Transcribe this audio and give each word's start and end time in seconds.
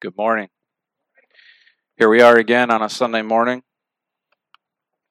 Good 0.00 0.16
morning. 0.16 0.46
Here 1.96 2.08
we 2.08 2.20
are 2.20 2.36
again 2.36 2.70
on 2.70 2.82
a 2.82 2.88
Sunday 2.88 3.22
morning. 3.22 3.64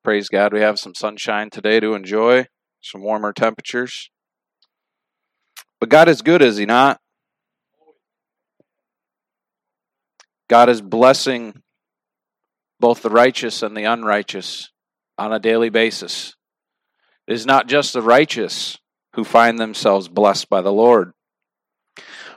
Praise 0.02 0.30
God, 0.30 0.54
we 0.54 0.62
have 0.62 0.80
some 0.80 0.96
sunshine 0.96 1.50
today 1.50 1.82
to 1.82 1.94
enjoy, 1.94 2.46
some 2.82 3.02
warmer 3.02 3.34
temperatures. 3.34 4.10
But 5.82 5.90
God 5.90 6.08
is 6.08 6.22
good, 6.22 6.42
is 6.42 6.56
He 6.56 6.66
not? 6.66 7.02
God 10.50 10.70
is 10.70 10.82
blessing 10.82 11.64
both 12.80 13.02
the 13.02 13.10
righteous 13.10 13.62
and 13.62 13.76
the 13.76 13.84
unrighteous 13.84 14.72
on 15.18 15.34
a 15.34 15.40
daily 15.40 15.68
basis. 15.68 16.34
It 17.28 17.34
is 17.34 17.46
not 17.46 17.68
just 17.68 17.92
the 17.92 18.02
righteous 18.02 18.78
who 19.16 19.26
find 19.26 19.60
themselves 19.60 20.08
blessed 20.08 20.50
by 20.50 20.62
the 20.62 20.72
Lord. 20.72 21.12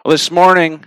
Well, 0.05 0.11
this 0.11 0.33
morning, 0.33 0.85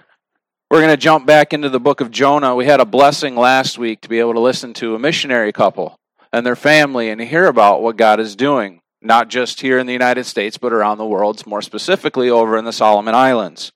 we're 0.73 0.82
going 0.82 0.90
to 0.90 0.98
jump 0.98 1.27
back 1.27 1.54
into 1.54 1.70
the 1.70 1.80
book 1.80 2.02
of 2.02 2.09
Jonah. 2.09 2.55
We 2.55 2.66
had 2.66 2.80
a 2.80 2.86
blessing 2.86 3.36
last 3.36 3.77
week 3.77 4.02
to 4.02 4.09
be 4.09 4.18
able 4.18 4.34
to 4.34 4.40
listen 4.40 4.73
to 4.73 4.95
a 4.95 5.00
missionary 5.00 5.52
couple 5.52 6.00
and 6.31 6.44
their 6.44 6.55
family 6.55 7.12
and 7.12 7.22
hear 7.22 7.45
about 7.45 7.84
what 7.84 7.95
God 7.95 8.20
is 8.20 8.36
doing, 8.36 8.81
not 9.00 9.28
just 9.28 9.62
here 9.62 9.78
in 9.78 9.86
the 9.86 9.94
United 9.94 10.23
States, 10.23 10.58
but 10.58 10.73
around 10.73 10.98
the 10.98 11.05
world, 11.05 11.45
more 11.45 11.62
specifically 11.62 12.28
over 12.28 12.58
in 12.58 12.66
the 12.66 12.73
Solomon 12.73 13.14
Islands. 13.14 13.72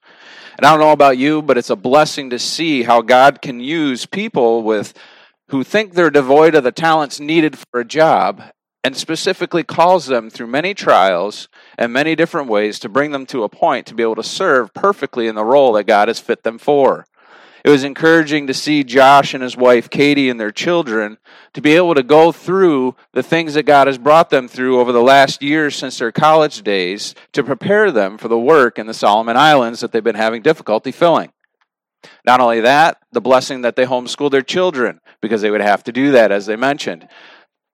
And 0.58 0.66
I 0.66 0.72
don't 0.72 0.80
know 0.80 0.92
about 0.92 1.20
you, 1.20 1.44
but 1.44 1.56
it's 1.56 1.70
a 1.70 1.76
blessing 1.76 2.32
to 2.32 2.40
see 2.40 2.82
how 2.82 3.04
God 3.04 3.44
can 3.44 3.60
use 3.60 4.08
people 4.08 4.64
with 4.64 4.96
who 5.50 5.64
think 5.64 5.94
they're 5.94 6.10
devoid 6.10 6.56
of 6.56 6.64
the 6.64 6.72
talents 6.72 7.20
needed 7.20 7.60
for 7.60 7.80
a 7.80 7.86
job 7.86 8.42
and 8.84 8.96
specifically 8.96 9.64
calls 9.64 10.06
them 10.06 10.30
through 10.30 10.48
many 10.48 10.74
trials 10.74 11.48
and 11.78 11.92
many 11.92 12.16
different 12.16 12.48
ways 12.48 12.80
to 12.80 12.90
bring 12.90 13.12
them 13.12 13.26
to 13.26 13.44
a 13.44 13.50
point 13.50 13.86
to 13.88 13.96
be 13.96 14.04
able 14.04 14.16
to 14.16 14.24
serve 14.24 14.74
perfectly 14.74 15.28
in 15.28 15.36
the 15.36 15.44
role 15.44 15.74
that 15.74 15.86
God 15.86 16.08
has 16.08 16.20
fit 16.20 16.44
them 16.44 16.58
for. 16.58 17.06
It 17.66 17.70
was 17.70 17.84
encouraging 17.84 18.48
to 18.48 18.54
see 18.54 18.86
Josh 18.86 19.34
and 19.34 19.44
his 19.44 19.58
wife 19.58 19.90
Katie 19.90 20.30
and 20.30 20.40
their 20.40 20.52
children 20.52 21.18
to 21.54 21.60
be 21.60 21.74
able 21.74 21.96
to 21.96 22.04
go 22.04 22.32
through 22.32 22.96
the 23.12 23.24
things 23.24 23.56
that 23.56 23.64
God 23.64 23.88
has 23.88 23.98
brought 23.98 24.30
them 24.30 24.48
through 24.48 24.80
over 24.80 24.94
the 24.94 25.02
last 25.02 25.42
years 25.42 25.76
since 25.76 25.98
their 25.98 26.14
college 26.14 26.62
days 26.62 27.14
to 27.34 27.44
prepare 27.44 27.92
them 27.92 28.18
for 28.18 28.30
the 28.30 28.40
work 28.40 28.80
in 28.80 28.88
the 28.88 28.94
Solomon 28.94 29.36
Islands 29.36 29.82
that 29.82 29.92
they've 29.92 30.02
been 30.02 30.16
having 30.16 30.42
difficulty 30.42 30.94
filling. 30.94 31.34
Not 32.26 32.40
only 32.40 32.62
that, 32.62 33.00
the 33.12 33.20
blessing 33.20 33.64
that 33.64 33.76
they 33.76 33.86
homeschool 33.86 34.32
their 34.32 34.42
children 34.42 35.02
because 35.22 35.42
they 35.42 35.52
would 35.52 35.60
have 35.60 35.84
to 35.86 35.92
do 35.92 36.12
that, 36.12 36.32
as 36.32 36.46
they 36.46 36.56
mentioned. 36.56 37.08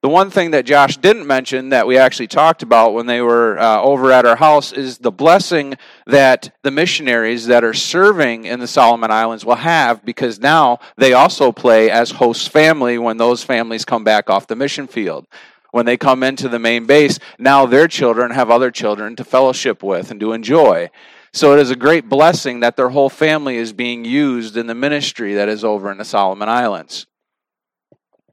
The 0.04 0.09
one 0.09 0.30
thing 0.30 0.52
that 0.52 0.66
Josh 0.66 0.98
didn't 0.98 1.26
mention 1.28 1.70
that 1.70 1.88
we 1.88 1.98
actually 1.98 2.28
talked 2.28 2.62
about 2.62 2.94
when 2.94 3.06
they 3.06 3.22
were 3.22 3.58
uh, 3.58 3.82
over 3.82 4.12
at 4.12 4.26
our 4.26 4.36
house 4.36 4.73
is 4.73 4.98
the 4.98 5.14
blessing 5.14 5.76
that 6.08 6.54
the 6.62 6.72
missionaries 6.72 7.46
that 7.46 7.64
are 7.64 7.73
serving 7.73 8.44
in 8.44 8.59
the 8.59 8.68
Solomon 8.68 9.12
Islands 9.12 9.46
will 9.46 9.56
have 9.56 10.04
because 10.04 10.42
now 10.42 10.80
they 10.98 11.14
also 11.14 11.54
play 11.54 11.90
as 11.90 12.12
host 12.12 12.50
family 12.50 12.98
when 12.98 13.16
those 13.16 13.46
families 13.46 13.86
come 13.86 14.04
back 14.04 14.30
off 14.30 14.46
the 14.46 14.58
mission 14.58 14.88
field. 14.88 15.26
When 15.72 15.86
they 15.86 15.96
come 15.96 16.22
into 16.22 16.50
the 16.50 16.59
main 16.59 16.86
base, 16.86 17.18
now 17.40 17.66
their 17.66 17.88
children 17.88 18.31
have 18.31 18.52
other 18.52 18.72
children 18.72 19.16
to 19.16 19.24
fellowship 19.24 19.81
with 19.81 20.12
and 20.12 20.20
to 20.20 20.34
enjoy. 20.34 20.90
So 21.31 21.54
it 21.54 21.59
is 21.59 21.72
a 21.72 21.78
great 21.78 22.09
blessing 22.09 22.59
that 22.59 22.76
their 22.76 22.90
whole 22.90 23.09
family 23.09 23.56
is 23.56 23.72
being 23.72 24.04
used 24.04 24.58
in 24.58 24.68
the 24.68 24.76
ministry 24.76 25.36
that 25.36 25.48
is 25.48 25.64
over 25.64 25.90
in 25.90 25.98
the 25.98 26.04
Solomon 26.04 26.50
Islands. 26.50 27.08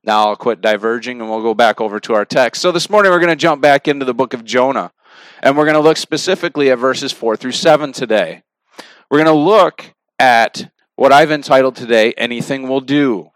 Now 0.05 0.29
I'll 0.29 0.37
quit 0.37 0.61
diverging 0.61 1.21
and 1.21 1.29
we'll 1.29 1.43
go 1.43 1.55
back 1.55 1.81
over 1.81 2.01
to 2.01 2.15
our 2.15 2.25
text. 2.25 2.63
So 2.63 2.73
this 2.73 2.89
morning 2.89 3.13
we're 3.13 3.21
going 3.21 3.29
to 3.29 3.37
jump 3.37 3.61
back 3.61 3.87
into 3.87 4.05
the 4.05 4.15
book 4.15 4.33
of 4.33 4.45
Jonah. 4.45 4.93
And 5.43 5.57
we're 5.57 5.65
going 5.65 5.75
to 5.75 5.81
look 5.81 5.97
specifically 5.97 6.71
at 6.71 6.79
verses 6.79 7.13
4 7.13 7.37
through 7.37 7.53
7 7.53 7.93
today. 7.93 8.43
We're 9.11 9.23
going 9.23 9.27
to 9.27 9.33
look 9.33 9.95
at 10.19 10.71
what 10.97 11.13
I've 11.13 11.31
entitled 11.31 11.77
today, 11.77 12.13
Anything 12.17 12.69
Will 12.69 12.81
Do. 12.81 13.31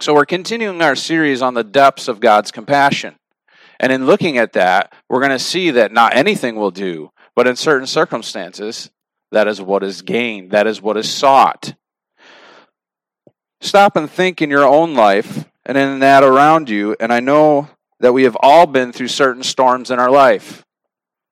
So 0.00 0.14
we're 0.14 0.26
continuing 0.26 0.80
our 0.80 0.94
series 0.94 1.42
on 1.42 1.54
the 1.54 1.64
depths 1.64 2.08
of 2.08 2.20
God's 2.20 2.50
compassion. 2.50 3.16
And 3.80 3.92
in 3.92 4.06
looking 4.06 4.38
at 4.38 4.54
that, 4.54 4.92
we're 5.08 5.20
going 5.20 5.30
to 5.30 5.38
see 5.38 5.70
that 5.72 5.92
not 5.92 6.16
anything 6.16 6.56
will 6.56 6.70
do, 6.70 7.10
but 7.34 7.46
in 7.46 7.56
certain 7.56 7.86
circumstances, 7.86 8.90
that 9.30 9.46
is 9.46 9.60
what 9.60 9.82
is 9.82 10.02
gained, 10.02 10.50
that 10.50 10.66
is 10.66 10.82
what 10.82 10.96
is 10.96 11.08
sought. 11.08 11.74
Stop 13.60 13.96
and 13.96 14.10
think 14.10 14.40
in 14.40 14.50
your 14.50 14.64
own 14.64 14.94
life 14.94 15.44
and 15.68 15.78
in 15.78 16.00
that 16.00 16.24
around 16.24 16.68
you. 16.68 16.96
And 16.98 17.12
I 17.12 17.20
know 17.20 17.68
that 18.00 18.12
we 18.12 18.24
have 18.24 18.36
all 18.40 18.66
been 18.66 18.92
through 18.92 19.08
certain 19.08 19.42
storms 19.42 19.90
in 19.90 20.00
our 20.00 20.10
life. 20.10 20.64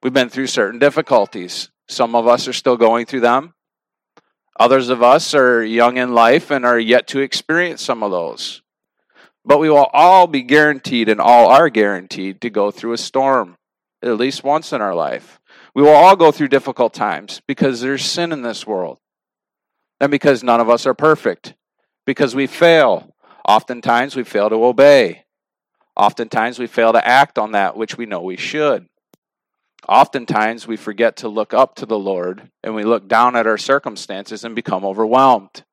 We've 0.02 0.12
been 0.12 0.28
through 0.28 0.47
certain 0.47 0.78
difficulties. 0.78 1.70
Some 1.88 2.14
of 2.14 2.28
us 2.28 2.47
are 2.47 2.52
still 2.52 2.76
going 2.76 3.06
through 3.06 3.20
them. 3.20 3.54
Others 4.60 4.88
of 4.91 5.02
us 5.02 5.34
are 5.34 5.64
young 5.64 5.97
in 5.97 6.14
life 6.14 6.50
and 6.50 6.64
are 6.64 6.78
yet 6.78 7.08
to 7.08 7.20
experience 7.20 7.82
some 7.82 8.02
of 8.02 8.10
those. 8.10 8.62
But 9.44 9.58
we 9.58 9.70
will 9.70 9.91
all 9.92 10.26
be 10.26 10.42
guaranteed, 10.42 11.08
and 11.08 11.20
all 11.20 11.48
are 11.48 11.68
guaranteed, 11.68 12.41
to 12.41 12.50
go 12.50 12.70
through 12.70 12.92
a 12.92 12.98
storm 12.98 13.56
at 14.03 14.16
least 14.16 14.44
once 14.44 14.72
in 14.72 14.80
our 14.80 14.94
life. 14.94 15.41
We 15.74 15.82
will 15.82 15.91
all 15.91 16.16
go 16.16 16.32
through 16.32 16.48
difficult 16.48 16.94
times 16.94 17.42
because 17.47 17.80
there's 17.80 18.04
sin 18.04 18.32
in 18.32 18.42
this 18.42 18.66
world. 18.66 18.98
And 20.00 20.10
because 20.10 20.42
none 20.42 20.60
of 20.60 20.68
us 20.68 20.86
are 20.86 20.94
perfect. 20.94 21.54
Because 22.04 22.34
we 22.34 22.47
fail. 22.47 23.14
Oftentimes 23.46 24.16
we 24.16 24.24
fail 24.24 24.50
to 24.50 24.64
obey. 24.64 25.24
Oftentimes 25.96 26.58
we 26.58 26.66
fail 26.66 26.92
to 26.92 27.06
act 27.06 27.38
on 27.38 27.52
that 27.52 27.76
which 27.76 27.96
we 27.96 28.04
know 28.04 28.20
we 28.20 28.36
should. 28.36 28.86
Oftentimes 29.88 30.66
we 30.66 30.76
forget 30.76 31.16
to 31.18 31.28
look 31.28 31.54
up 31.54 31.76
to 31.76 31.86
the 31.86 31.98
Lord 31.98 32.50
and 32.64 32.74
we 32.74 32.82
look 32.82 33.08
down 33.08 33.36
at 33.36 33.46
our 33.46 33.56
circumstances 33.56 34.44
and 34.44 34.56
become 34.56 34.84
overwhelmed. 34.84 35.64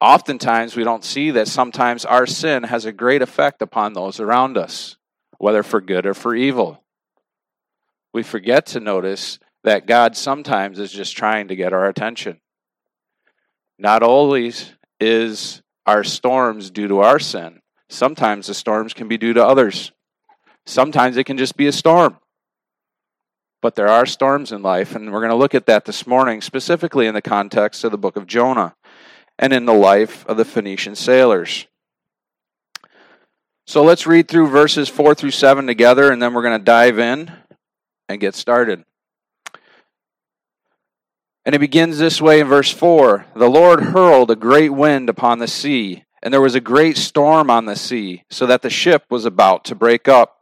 Oftentimes 0.00 0.74
we 0.74 0.82
don't 0.82 1.04
see 1.04 1.30
that 1.30 1.46
sometimes 1.46 2.04
our 2.04 2.26
sin 2.26 2.64
has 2.64 2.84
a 2.84 2.92
great 2.92 3.22
effect 3.22 3.62
upon 3.62 3.92
those 3.92 4.18
around 4.18 4.58
us, 4.58 4.96
whether 5.38 5.62
for 5.62 5.80
good 5.80 6.06
or 6.06 6.14
for 6.14 6.34
evil. 6.34 6.82
We 8.12 8.24
forget 8.24 8.66
to 8.66 8.80
notice 8.80 9.38
that 9.62 9.86
God 9.86 10.16
sometimes 10.16 10.80
is 10.80 10.90
just 10.90 11.16
trying 11.16 11.48
to 11.48 11.56
get 11.56 11.72
our 11.72 11.86
attention. 11.86 12.40
Not 13.78 14.02
always 14.02 14.72
is 14.98 15.61
our 15.86 16.04
storms 16.04 16.70
due 16.70 16.88
to 16.88 17.00
our 17.00 17.18
sin. 17.18 17.60
Sometimes 17.88 18.46
the 18.46 18.54
storms 18.54 18.94
can 18.94 19.08
be 19.08 19.18
due 19.18 19.32
to 19.34 19.44
others. 19.44 19.92
Sometimes 20.64 21.16
it 21.16 21.24
can 21.24 21.38
just 21.38 21.56
be 21.56 21.66
a 21.66 21.72
storm. 21.72 22.18
But 23.60 23.76
there 23.76 23.88
are 23.88 24.06
storms 24.06 24.50
in 24.50 24.62
life, 24.62 24.94
and 24.94 25.12
we're 25.12 25.20
going 25.20 25.30
to 25.30 25.36
look 25.36 25.54
at 25.54 25.66
that 25.66 25.84
this 25.84 26.06
morning, 26.06 26.40
specifically 26.40 27.06
in 27.06 27.14
the 27.14 27.22
context 27.22 27.84
of 27.84 27.92
the 27.92 27.98
book 27.98 28.16
of 28.16 28.26
Jonah 28.26 28.74
and 29.38 29.52
in 29.52 29.66
the 29.66 29.72
life 29.72 30.26
of 30.26 30.36
the 30.36 30.44
Phoenician 30.44 30.96
sailors. 30.96 31.66
So 33.66 33.84
let's 33.84 34.06
read 34.06 34.26
through 34.28 34.48
verses 34.48 34.88
4 34.88 35.14
through 35.14 35.30
7 35.30 35.66
together, 35.66 36.10
and 36.10 36.20
then 36.20 36.34
we're 36.34 36.42
going 36.42 36.58
to 36.58 36.64
dive 36.64 36.98
in 36.98 37.30
and 38.08 38.20
get 38.20 38.34
started. 38.34 38.84
And 41.44 41.54
it 41.54 41.60
begins 41.60 41.98
this 41.98 42.20
way 42.20 42.40
in 42.40 42.46
verse 42.46 42.70
4 42.70 43.26
The 43.34 43.50
Lord 43.50 43.80
hurled 43.80 44.30
a 44.30 44.36
great 44.36 44.72
wind 44.72 45.08
upon 45.08 45.38
the 45.38 45.48
sea, 45.48 46.04
and 46.22 46.32
there 46.32 46.40
was 46.40 46.54
a 46.54 46.60
great 46.60 46.96
storm 46.96 47.50
on 47.50 47.64
the 47.64 47.76
sea, 47.76 48.24
so 48.30 48.46
that 48.46 48.62
the 48.62 48.70
ship 48.70 49.04
was 49.10 49.24
about 49.24 49.64
to 49.66 49.74
break 49.74 50.06
up. 50.06 50.38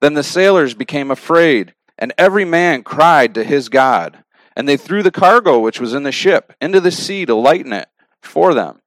Then 0.00 0.14
the 0.14 0.22
sailors 0.22 0.74
became 0.74 1.10
afraid, 1.10 1.74
and 1.98 2.12
every 2.18 2.44
man 2.44 2.82
cried 2.82 3.34
to 3.34 3.44
his 3.44 3.68
God. 3.68 4.22
And 4.54 4.68
they 4.68 4.76
threw 4.76 5.02
the 5.02 5.10
cargo 5.10 5.60
which 5.60 5.80
was 5.80 5.94
in 5.94 6.02
the 6.02 6.12
ship 6.12 6.52
into 6.60 6.80
the 6.80 6.90
sea 6.90 7.24
to 7.26 7.34
lighten 7.34 7.72
it 7.72 7.88
for 8.20 8.54
them. 8.54 8.80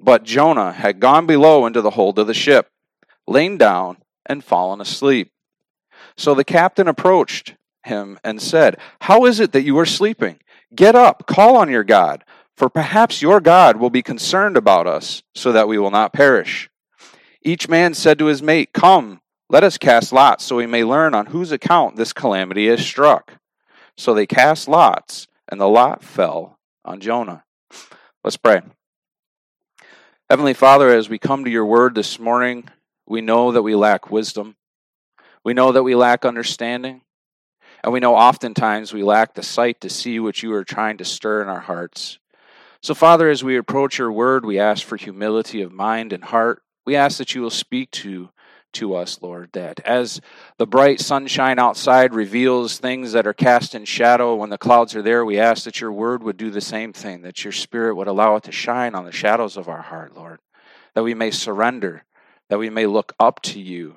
But 0.00 0.24
Jonah 0.24 0.72
had 0.72 0.98
gone 0.98 1.26
below 1.26 1.66
into 1.66 1.82
the 1.82 1.90
hold 1.90 2.18
of 2.18 2.26
the 2.26 2.34
ship, 2.34 2.70
lain 3.26 3.58
down, 3.58 3.98
and 4.26 4.42
fallen 4.42 4.80
asleep. 4.80 5.30
So 6.16 6.34
the 6.34 6.44
captain 6.44 6.88
approached 6.88 7.54
him 7.84 8.18
and 8.24 8.40
said, 8.40 8.78
How 9.00 9.24
is 9.26 9.40
it 9.40 9.52
that 9.52 9.62
you 9.62 9.78
are 9.78 9.86
sleeping? 9.86 10.40
Get 10.74 10.94
up, 10.94 11.26
call 11.26 11.56
on 11.56 11.68
your 11.68 11.84
God, 11.84 12.24
for 12.56 12.68
perhaps 12.68 13.22
your 13.22 13.40
God 13.40 13.76
will 13.76 13.90
be 13.90 14.02
concerned 14.02 14.56
about 14.56 14.86
us, 14.86 15.22
so 15.34 15.52
that 15.52 15.68
we 15.68 15.78
will 15.78 15.90
not 15.90 16.12
perish. 16.12 16.70
Each 17.42 17.68
man 17.68 17.94
said 17.94 18.18
to 18.18 18.26
his 18.26 18.42
mate, 18.42 18.72
Come, 18.72 19.20
let 19.50 19.64
us 19.64 19.78
cast 19.78 20.12
lots, 20.12 20.44
so 20.44 20.56
we 20.56 20.66
may 20.66 20.84
learn 20.84 21.14
on 21.14 21.26
whose 21.26 21.52
account 21.52 21.96
this 21.96 22.12
calamity 22.12 22.68
is 22.68 22.84
struck. 22.84 23.34
So 23.96 24.14
they 24.14 24.26
cast 24.26 24.66
lots, 24.66 25.28
and 25.48 25.60
the 25.60 25.68
lot 25.68 26.02
fell 26.02 26.58
on 26.84 27.00
Jonah. 27.00 27.44
Let's 28.24 28.36
pray. 28.36 28.62
Heavenly 30.30 30.54
Father, 30.54 30.88
as 30.88 31.08
we 31.08 31.18
come 31.18 31.44
to 31.44 31.50
your 31.50 31.66
word 31.66 31.94
this 31.94 32.18
morning, 32.18 32.68
we 33.06 33.20
know 33.20 33.52
that 33.52 33.62
we 33.62 33.74
lack 33.74 34.10
wisdom. 34.10 34.56
We 35.44 35.52
know 35.52 35.72
that 35.72 35.82
we 35.82 35.94
lack 35.94 36.24
understanding. 36.24 37.02
And 37.84 37.92
we 37.92 38.00
know 38.00 38.16
oftentimes 38.16 38.94
we 38.94 39.02
lack 39.02 39.34
the 39.34 39.42
sight 39.42 39.82
to 39.82 39.90
see 39.90 40.18
what 40.18 40.42
you 40.42 40.54
are 40.54 40.64
trying 40.64 40.96
to 40.96 41.04
stir 41.04 41.42
in 41.42 41.48
our 41.48 41.60
hearts. 41.60 42.18
So, 42.80 42.94
Father, 42.94 43.28
as 43.28 43.44
we 43.44 43.58
approach 43.58 43.98
your 43.98 44.10
word, 44.10 44.46
we 44.46 44.58
ask 44.58 44.86
for 44.86 44.96
humility 44.96 45.60
of 45.60 45.70
mind 45.70 46.14
and 46.14 46.24
heart. 46.24 46.62
We 46.86 46.96
ask 46.96 47.18
that 47.18 47.34
you 47.34 47.42
will 47.42 47.50
speak 47.50 47.90
to, 47.90 48.30
to 48.72 48.94
us, 48.94 49.20
Lord, 49.20 49.50
that 49.52 49.80
as 49.80 50.22
the 50.56 50.66
bright 50.66 50.98
sunshine 50.98 51.58
outside 51.58 52.14
reveals 52.14 52.78
things 52.78 53.12
that 53.12 53.26
are 53.26 53.34
cast 53.34 53.74
in 53.74 53.84
shadow 53.84 54.34
when 54.34 54.48
the 54.48 54.56
clouds 54.56 54.96
are 54.96 55.02
there, 55.02 55.22
we 55.22 55.38
ask 55.38 55.64
that 55.64 55.82
your 55.82 55.92
word 55.92 56.22
would 56.22 56.38
do 56.38 56.50
the 56.50 56.62
same 56.62 56.94
thing, 56.94 57.20
that 57.20 57.44
your 57.44 57.52
spirit 57.52 57.96
would 57.96 58.08
allow 58.08 58.36
it 58.36 58.44
to 58.44 58.52
shine 58.52 58.94
on 58.94 59.04
the 59.04 59.12
shadows 59.12 59.58
of 59.58 59.68
our 59.68 59.82
heart, 59.82 60.16
Lord, 60.16 60.40
that 60.94 61.04
we 61.04 61.12
may 61.12 61.30
surrender, 61.30 62.04
that 62.48 62.58
we 62.58 62.70
may 62.70 62.86
look 62.86 63.12
up 63.20 63.42
to 63.42 63.60
you, 63.60 63.96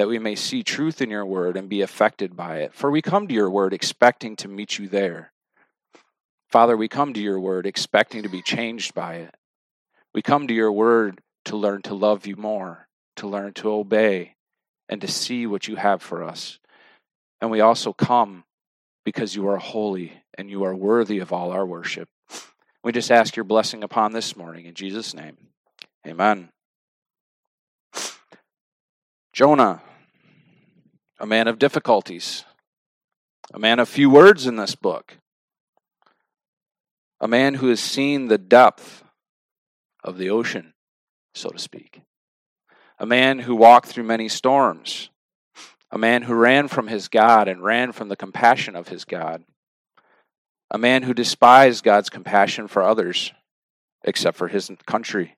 that 0.00 0.08
we 0.08 0.18
may 0.18 0.34
see 0.34 0.62
truth 0.62 1.02
in 1.02 1.10
your 1.10 1.26
word 1.26 1.58
and 1.58 1.68
be 1.68 1.82
affected 1.82 2.34
by 2.34 2.60
it. 2.60 2.72
For 2.72 2.90
we 2.90 3.02
come 3.02 3.28
to 3.28 3.34
your 3.34 3.50
word 3.50 3.74
expecting 3.74 4.34
to 4.36 4.48
meet 4.48 4.78
you 4.78 4.88
there. 4.88 5.30
Father, 6.48 6.74
we 6.74 6.88
come 6.88 7.12
to 7.12 7.20
your 7.20 7.38
word 7.38 7.66
expecting 7.66 8.22
to 8.22 8.30
be 8.30 8.40
changed 8.40 8.94
by 8.94 9.16
it. 9.16 9.34
We 10.14 10.22
come 10.22 10.48
to 10.48 10.54
your 10.54 10.72
word 10.72 11.20
to 11.44 11.56
learn 11.58 11.82
to 11.82 11.94
love 11.94 12.26
you 12.26 12.36
more 12.36 12.88
to 13.16 13.28
learn 13.28 13.52
to 13.52 13.70
obey 13.70 14.34
and 14.88 15.02
to 15.02 15.06
see 15.06 15.46
what 15.46 15.68
you 15.68 15.76
have 15.76 16.00
for 16.00 16.24
us. 16.24 16.58
And 17.42 17.50
we 17.50 17.60
also 17.60 17.92
come 17.92 18.44
because 19.04 19.36
you 19.36 19.48
are 19.48 19.58
holy 19.58 20.14
and 20.38 20.48
you 20.48 20.64
are 20.64 20.74
worthy 20.74 21.18
of 21.18 21.30
all 21.30 21.52
our 21.52 21.66
worship. 21.66 22.08
We 22.82 22.92
just 22.92 23.10
ask 23.10 23.36
your 23.36 23.44
blessing 23.44 23.84
upon 23.84 24.12
this 24.12 24.34
morning 24.34 24.64
in 24.64 24.72
Jesus' 24.72 25.12
name. 25.12 25.36
Amen. 26.06 26.48
Jonah, 29.34 29.82
a 31.20 31.26
man 31.26 31.46
of 31.46 31.58
difficulties, 31.58 32.44
a 33.52 33.58
man 33.58 33.78
of 33.78 33.88
few 33.88 34.10
words 34.10 34.46
in 34.46 34.56
this 34.56 34.74
book, 34.74 35.18
a 37.20 37.28
man 37.28 37.54
who 37.54 37.68
has 37.68 37.80
seen 37.80 38.28
the 38.28 38.38
depth 38.38 39.04
of 40.02 40.16
the 40.16 40.30
ocean, 40.30 40.72
so 41.34 41.50
to 41.50 41.58
speak 41.58 42.00
a 43.00 43.06
man 43.06 43.38
who 43.38 43.56
walked 43.56 43.88
through 43.88 44.04
many 44.04 44.28
storms, 44.28 45.08
a 45.90 45.96
man 45.96 46.22
who 46.22 46.34
ran 46.34 46.68
from 46.68 46.86
his 46.86 47.08
God 47.08 47.48
and 47.48 47.64
ran 47.64 47.92
from 47.92 48.10
the 48.10 48.16
compassion 48.16 48.76
of 48.76 48.88
his 48.88 49.06
God, 49.06 49.42
a 50.70 50.76
man 50.76 51.02
who 51.02 51.14
despised 51.14 51.82
God's 51.82 52.10
compassion 52.10 52.68
for 52.68 52.82
others 52.82 53.32
except 54.04 54.36
for 54.36 54.48
his 54.48 54.70
country, 54.86 55.34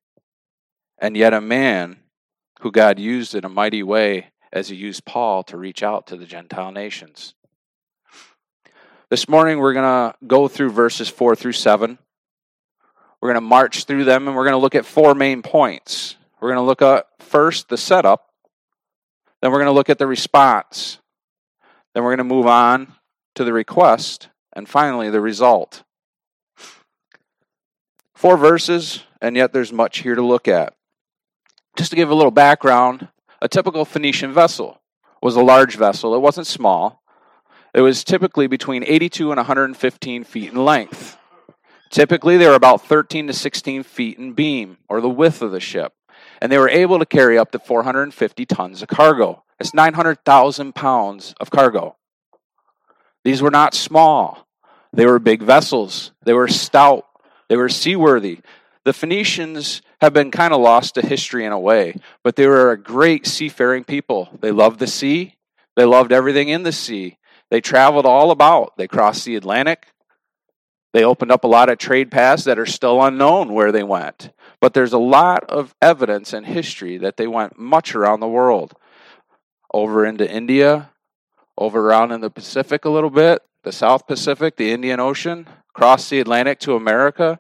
and 0.99 1.17
yet 1.17 1.33
a 1.33 1.41
man 1.41 1.99
who 2.61 2.73
God 2.73 2.99
used 2.99 3.33
in 3.35 3.45
a 3.45 3.49
mighty 3.49 3.85
way 3.85 4.33
as 4.53 4.69
he 4.69 4.77
used 4.77 5.05
Paul 5.05 5.43
to 5.45 5.57
reach 5.57 5.83
out 5.83 6.07
to 6.09 6.17
the 6.17 6.27
Gentile 6.27 6.71
nations. 6.71 7.35
This 9.09 9.29
morning 9.29 9.59
we're 9.59 9.73
going 9.73 10.13
to 10.13 10.27
go 10.27 10.49
through 10.49 10.71
verses 10.71 11.09
4 11.09 11.35
through 11.37 11.53
7. 11.53 11.99
We're 13.21 13.29
going 13.29 13.43
to 13.43 13.49
march 13.49 13.85
through 13.85 14.05
them 14.05 14.27
and 14.27 14.37
we're 14.37 14.45
going 14.45 14.53
to 14.53 14.59
look 14.59 14.75
at 14.75 14.85
four 14.85 15.15
main 15.15 15.43
points. 15.43 16.17
We're 16.41 16.49
going 16.49 16.63
to 16.65 16.67
look 16.67 16.83
at 16.83 17.07
first 17.21 17.69
the 17.69 17.79
setup, 17.79 18.31
then 19.41 19.53
we're 19.53 19.59
going 19.59 19.67
to 19.67 19.73
look 19.73 19.89
at 19.89 19.99
the 19.99 20.07
response, 20.07 20.99
then 21.95 22.03
we're 22.03 22.11
going 22.11 22.29
to 22.29 22.35
move 22.35 22.47
on 22.47 22.95
to 23.37 23.45
the 23.45 23.53
request, 23.53 24.29
and 24.53 24.69
finally 24.69 25.09
the 25.09 25.21
result. 25.21 25.85
Four 28.15 28.37
verses, 28.37 29.05
and 29.21 29.37
yet 29.37 29.53
there's 29.53 29.73
much 29.73 30.01
here 30.01 30.15
to 30.15 30.23
look 30.23 30.49
at. 30.49 30.75
Just 31.77 31.91
to 31.91 31.97
give 31.97 32.11
a 32.11 32.15
little 32.15 32.31
background, 32.31 33.09
a 33.43 33.49
typical 33.49 33.85
Phoenician 33.85 34.33
vessel 34.33 34.81
was 35.21 35.37
a 35.37 35.43
large 35.43 35.77
vessel. 35.77 36.15
It 36.15 36.21
wasn't 36.21 36.47
small. 36.47 37.03
It 37.75 37.83
was 37.83 38.05
typically 38.05 38.47
between 38.47 38.85
82 38.85 39.31
and 39.31 39.37
115 39.37 40.25
feet 40.25 40.53
in 40.53 40.65
length. 40.65 41.19
Typically, 41.91 42.39
they 42.39 42.49
were 42.49 42.55
about 42.55 42.87
13 42.87 43.27
to 43.27 43.35
16 43.35 43.83
feet 43.83 44.19
in 44.19 44.33
beam, 44.33 44.79
or 44.89 45.03
the 45.03 45.11
width 45.11 45.43
of 45.43 45.53
the 45.53 45.61
ship 45.61 45.93
and 46.41 46.51
they 46.51 46.59
were 46.59 46.69
able 46.69 46.99
to 46.99 47.07
carry 47.07 47.39
up 47.39 47.53
to 47.53 47.59
450 47.61 48.47
tons 48.47 48.83
of 48.83 48.89
cargo. 48.89 49.45
It's 49.61 49.73
900,000 49.73 50.75
pounds 50.75 51.35
of 51.39 51.51
cargo. 51.51 51.97
These 53.25 53.41
were 53.41 53.51
not 53.51 53.75
small, 53.75 54.49
they 54.93 55.07
were 55.07 55.21
big 55.21 55.43
vessels, 55.43 56.11
they 56.25 56.33
were 56.33 56.49
stout, 56.49 57.07
they 57.49 57.57
were 57.57 57.69
seaworthy. 57.69 58.41
The 58.85 58.93
Phoenicians 58.93 59.83
have 60.03 60.13
been 60.13 60.31
kind 60.31 60.53
of 60.53 60.61
lost 60.61 60.97
to 60.97 61.07
history 61.07 61.47
in 61.47 61.53
a 61.53 61.59
way, 61.59 61.97
but 62.23 62.37
they 62.37 62.47
were 62.47 62.73
a 62.73 62.77
great 62.77 63.27
seafaring 63.27 63.85
people. 63.85 64.29
They 64.41 64.51
loved 64.51 64.81
the 64.81 64.87
sea, 64.87 65.37
they 65.77 65.85
loved 65.85 66.13
everything 66.13 66.49
in 66.49 66.65
the 66.65 66.73
sea. 66.73 67.17
They 67.51 67.61
traveled 67.61 68.07
all 68.07 68.31
about. 68.31 68.77
They 68.77 68.89
crossed 68.89 69.25
the 69.25 69.37
Atlantic. 69.37 69.87
They 70.93 71.05
opened 71.05 71.31
up 71.31 71.45
a 71.45 71.49
lot 71.49 71.69
of 71.69 71.79
trade 71.79 72.11
paths 72.11 72.45
that 72.45 72.59
are 72.59 72.67
still 72.67 73.03
unknown 73.03 73.53
where 73.53 73.73
they 73.73 73.83
went. 73.83 74.31
But 74.61 74.75
there's 74.75 74.93
a 74.93 74.99
lot 74.99 75.45
of 75.51 75.75
evidence 75.81 76.35
in 76.35 76.45
history 76.45 76.99
that 76.99 77.17
they 77.17 77.27
went 77.27 77.59
much 77.59 77.95
around 77.95 78.21
the 78.21 78.29
world. 78.29 78.75
Over 79.73 80.05
into 80.05 80.31
India, 80.31 80.91
over 81.57 81.89
around 81.89 82.13
in 82.13 82.21
the 82.21 82.31
Pacific 82.31 82.85
a 82.85 82.91
little 82.91 83.11
bit, 83.11 83.41
the 83.65 83.73
South 83.73 84.07
Pacific, 84.07 84.57
the 84.57 84.73
Indian 84.73 85.01
Ocean, 85.01 85.47
across 85.75 86.09
the 86.09 86.21
Atlantic 86.21 86.59
to 86.61 86.75
America. 86.75 87.39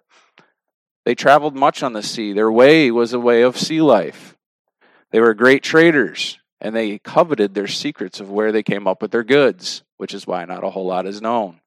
They 1.04 1.14
traveled 1.14 1.56
much 1.56 1.82
on 1.82 1.92
the 1.92 2.02
sea. 2.02 2.32
Their 2.32 2.50
way 2.50 2.90
was 2.90 3.12
a 3.12 3.20
way 3.20 3.42
of 3.42 3.58
sea 3.58 3.80
life. 3.80 4.36
They 5.10 5.20
were 5.20 5.34
great 5.34 5.62
traders, 5.62 6.38
and 6.60 6.74
they 6.74 6.98
coveted 6.98 7.54
their 7.54 7.66
secrets 7.66 8.20
of 8.20 8.30
where 8.30 8.52
they 8.52 8.62
came 8.62 8.86
up 8.86 9.02
with 9.02 9.10
their 9.10 9.24
goods, 9.24 9.82
which 9.96 10.14
is 10.14 10.26
why 10.26 10.44
not 10.44 10.64
a 10.64 10.70
whole 10.70 10.86
lot 10.86 11.06
is 11.06 11.20
known. 11.20 11.60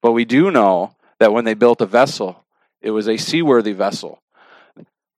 But 0.00 0.12
we 0.12 0.24
do 0.24 0.50
know 0.50 0.96
that 1.18 1.32
when 1.32 1.44
they 1.44 1.54
built 1.54 1.80
a 1.80 1.86
vessel, 1.86 2.44
it 2.80 2.90
was 2.90 3.08
a 3.08 3.16
seaworthy 3.16 3.72
vessel. 3.72 4.20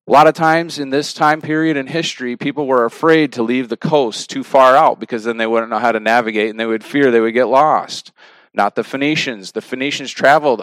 A 0.07 0.13
lot 0.13 0.27
of 0.27 0.35
times 0.35 0.79
in 0.79 0.91
this 0.91 1.15
time 1.15 1.41
period 1.41 1.79
in 1.79 1.87
history, 1.87 2.37
people 2.37 2.67
were 2.67 2.85
afraid 2.85 3.33
to 3.35 3.43
leave 3.43 3.71
the 3.71 3.77
coast 3.77 4.29
too 4.29 4.45
far 4.45 4.77
out 4.77 5.01
because 5.01 5.25
then 5.25 5.39
they 5.39 5.47
wouldn't 5.47 5.71
know 5.71 5.79
how 5.79 5.93
to 5.93 6.01
navigate 6.01 6.51
and 6.51 6.61
they 6.61 6.67
would 6.67 6.85
fear 6.85 7.11
they 7.11 7.21
would 7.21 7.33
get 7.33 7.49
lost. 7.49 8.13
Not 8.53 8.75
the 8.75 8.85
Phoenicians. 8.85 9.53
The 9.53 9.63
Phoenicians 9.63 10.11
traveled 10.11 10.63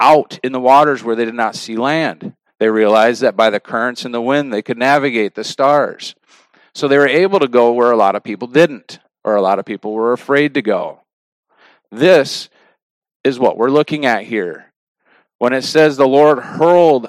out 0.00 0.38
in 0.42 0.52
the 0.52 0.60
waters 0.60 1.02
where 1.02 1.16
they 1.16 1.24
did 1.24 1.34
not 1.34 1.56
see 1.56 1.76
land. 1.76 2.34
They 2.58 2.68
realized 2.68 3.22
that 3.22 3.36
by 3.36 3.50
the 3.50 3.60
currents 3.60 4.04
and 4.04 4.14
the 4.14 4.20
wind, 4.20 4.52
they 4.52 4.62
could 4.62 4.78
navigate 4.78 5.34
the 5.34 5.44
stars. 5.44 6.14
So 6.74 6.88
they 6.88 6.98
were 6.98 7.08
able 7.08 7.38
to 7.40 7.48
go 7.48 7.72
where 7.72 7.92
a 7.92 7.96
lot 7.96 8.16
of 8.16 8.24
people 8.24 8.48
didn't, 8.48 8.98
or 9.22 9.36
a 9.36 9.42
lot 9.42 9.58
of 9.58 9.64
people 9.64 9.92
were 9.92 10.12
afraid 10.12 10.54
to 10.54 10.62
go. 10.62 11.00
This 11.90 12.48
is 13.22 13.38
what 13.38 13.56
we're 13.56 13.70
looking 13.70 14.06
at 14.06 14.24
here. 14.24 14.72
When 15.38 15.52
it 15.52 15.62
says 15.62 15.96
the 15.96 16.08
Lord 16.08 16.38
hurled 16.38 17.08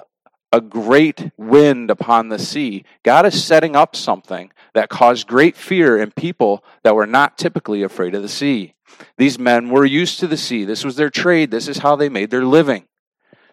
a 0.52 0.62
great 0.62 1.32
wind 1.38 1.90
upon 1.90 2.30
the 2.30 2.40
sea. 2.40 2.86
God 3.04 3.26
is 3.26 3.44
setting 3.44 3.76
up 3.76 3.96
something 3.96 4.52
that 4.74 4.90
caused 4.90 5.28
great 5.28 5.58
fear 5.58 5.98
in 5.98 6.12
people 6.12 6.64
that 6.84 6.96
were 6.96 7.08
not 7.08 7.38
typically 7.38 7.84
afraid 7.84 8.16
of 8.16 8.22
the 8.22 8.30
sea. 8.30 8.75
These 9.18 9.40
men 9.40 9.70
were 9.70 9.86
used 9.86 10.20
to 10.20 10.28
the 10.28 10.38
sea. 10.38 10.66
This 10.66 10.84
was 10.84 10.96
their 10.96 11.10
trade. 11.10 11.52
This 11.52 11.68
is 11.68 11.80
how 11.80 11.96
they 11.96 12.10
made 12.10 12.30
their 12.30 12.46
living. 12.46 12.86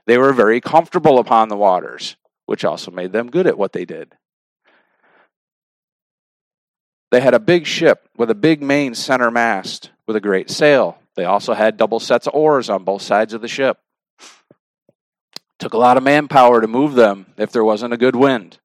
They 0.07 0.19
were 0.19 0.33
very 0.33 0.61
comfortable 0.61 1.19
upon 1.19 1.49
the 1.49 1.57
waters, 1.57 2.17
which 2.47 2.65
also 2.65 2.91
made 2.91 3.13
them 3.13 3.31
good 3.31 3.47
at 3.47 3.59
what 3.59 3.73
they 3.73 3.85
did. 3.85 4.15
They 7.11 7.21
had 7.21 7.35
a 7.35 7.39
big 7.39 7.67
ship 7.67 8.09
with 8.17 8.31
a 8.31 8.35
big 8.35 8.63
main 8.63 8.95
center 8.95 9.31
mast 9.31 9.91
with 10.07 10.17
a 10.17 10.21
great 10.21 10.51
sail. 10.51 10.99
They 11.15 11.25
also 11.25 11.53
had 11.53 11.77
double 11.77 12.01
sets 12.01 12.27
of 12.27 12.35
oars 12.35 12.71
on 12.71 12.85
both 12.85 13.03
sides 13.03 13.35
of 13.35 13.43
the 13.43 13.49
ship. 13.49 13.79
Took 15.59 15.75
a 15.75 15.79
lot 15.79 15.97
of 15.97 16.03
manpower 16.03 16.61
to 16.61 16.67
move 16.67 16.95
them 16.95 17.27
if 17.37 17.53
there 17.53 17.65
wasn't 17.65 17.93
a 17.93 17.99
good 17.99 18.17
wind. 18.17 18.59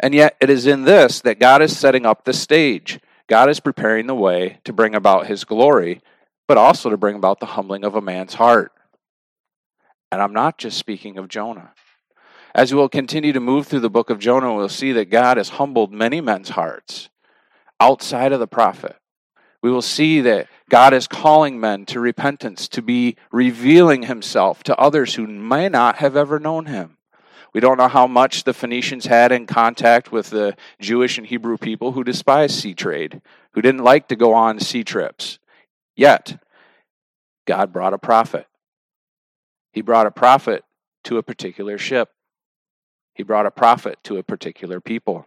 And 0.00 0.14
yet, 0.14 0.36
it 0.40 0.48
is 0.48 0.66
in 0.66 0.84
this 0.84 1.20
that 1.22 1.40
God 1.40 1.60
is 1.60 1.76
setting 1.76 2.06
up 2.06 2.24
the 2.24 2.32
stage. 2.32 3.00
God 3.28 3.48
is 3.48 3.60
preparing 3.60 4.06
the 4.06 4.14
way 4.14 4.58
to 4.64 4.72
bring 4.72 4.94
about 4.94 5.26
his 5.26 5.44
glory, 5.44 6.00
but 6.46 6.58
also 6.58 6.90
to 6.90 6.96
bring 6.96 7.16
about 7.16 7.40
the 7.40 7.46
humbling 7.46 7.84
of 7.84 7.94
a 7.94 8.00
man's 8.00 8.34
heart. 8.34 8.72
And 10.12 10.20
I'm 10.20 10.32
not 10.32 10.58
just 10.58 10.78
speaking 10.78 11.18
of 11.18 11.28
Jonah. 11.28 11.72
As 12.54 12.72
we'll 12.72 12.88
continue 12.88 13.32
to 13.32 13.40
move 13.40 13.66
through 13.66 13.80
the 13.80 13.90
book 13.90 14.10
of 14.10 14.20
Jonah, 14.20 14.54
we'll 14.54 14.68
see 14.68 14.92
that 14.92 15.10
God 15.10 15.38
has 15.38 15.50
humbled 15.50 15.92
many 15.92 16.20
men's 16.20 16.50
hearts 16.50 17.08
outside 17.80 18.32
of 18.32 18.40
the 18.40 18.46
prophet 18.46 18.96
we 19.64 19.70
will 19.70 19.80
see 19.80 20.20
that 20.20 20.46
God 20.68 20.92
is 20.92 21.08
calling 21.08 21.58
men 21.58 21.86
to 21.86 21.98
repentance, 21.98 22.68
to 22.68 22.82
be 22.82 23.16
revealing 23.32 24.02
himself 24.02 24.62
to 24.64 24.76
others 24.76 25.14
who 25.14 25.26
may 25.26 25.70
not 25.70 25.96
have 25.96 26.18
ever 26.18 26.38
known 26.38 26.66
him. 26.66 26.98
We 27.54 27.60
don't 27.60 27.78
know 27.78 27.88
how 27.88 28.08
much 28.08 28.42
the 28.42 28.52
Phoenicians 28.52 29.06
had 29.06 29.30
in 29.30 29.46
contact 29.46 30.10
with 30.10 30.30
the 30.30 30.56
Jewish 30.80 31.18
and 31.18 31.26
Hebrew 31.26 31.56
people 31.56 31.92
who 31.92 32.02
despised 32.02 32.56
sea 32.56 32.74
trade, 32.74 33.22
who 33.52 33.62
didn't 33.62 33.84
like 33.84 34.08
to 34.08 34.16
go 34.16 34.34
on 34.34 34.58
sea 34.58 34.82
trips. 34.82 35.38
Yet, 35.96 36.42
God 37.46 37.72
brought 37.72 37.94
a 37.94 37.98
prophet. 37.98 38.48
He 39.72 39.82
brought 39.82 40.06
a 40.06 40.10
prophet 40.10 40.64
to 41.04 41.18
a 41.18 41.22
particular 41.22 41.78
ship. 41.78 42.10
He 43.14 43.22
brought 43.22 43.46
a 43.46 43.52
prophet 43.52 43.98
to 44.04 44.16
a 44.16 44.24
particular 44.24 44.80
people. 44.80 45.26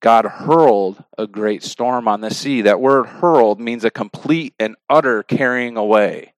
God 0.00 0.24
hurled 0.24 1.04
a 1.16 1.26
great 1.26 1.62
storm 1.62 2.08
on 2.08 2.20
the 2.20 2.30
sea. 2.30 2.62
That 2.62 2.80
word 2.80 3.06
hurled 3.06 3.60
means 3.60 3.84
a 3.84 3.90
complete 3.90 4.54
and 4.58 4.76
utter 4.88 5.22
carrying 5.22 5.76
away. 5.76 6.34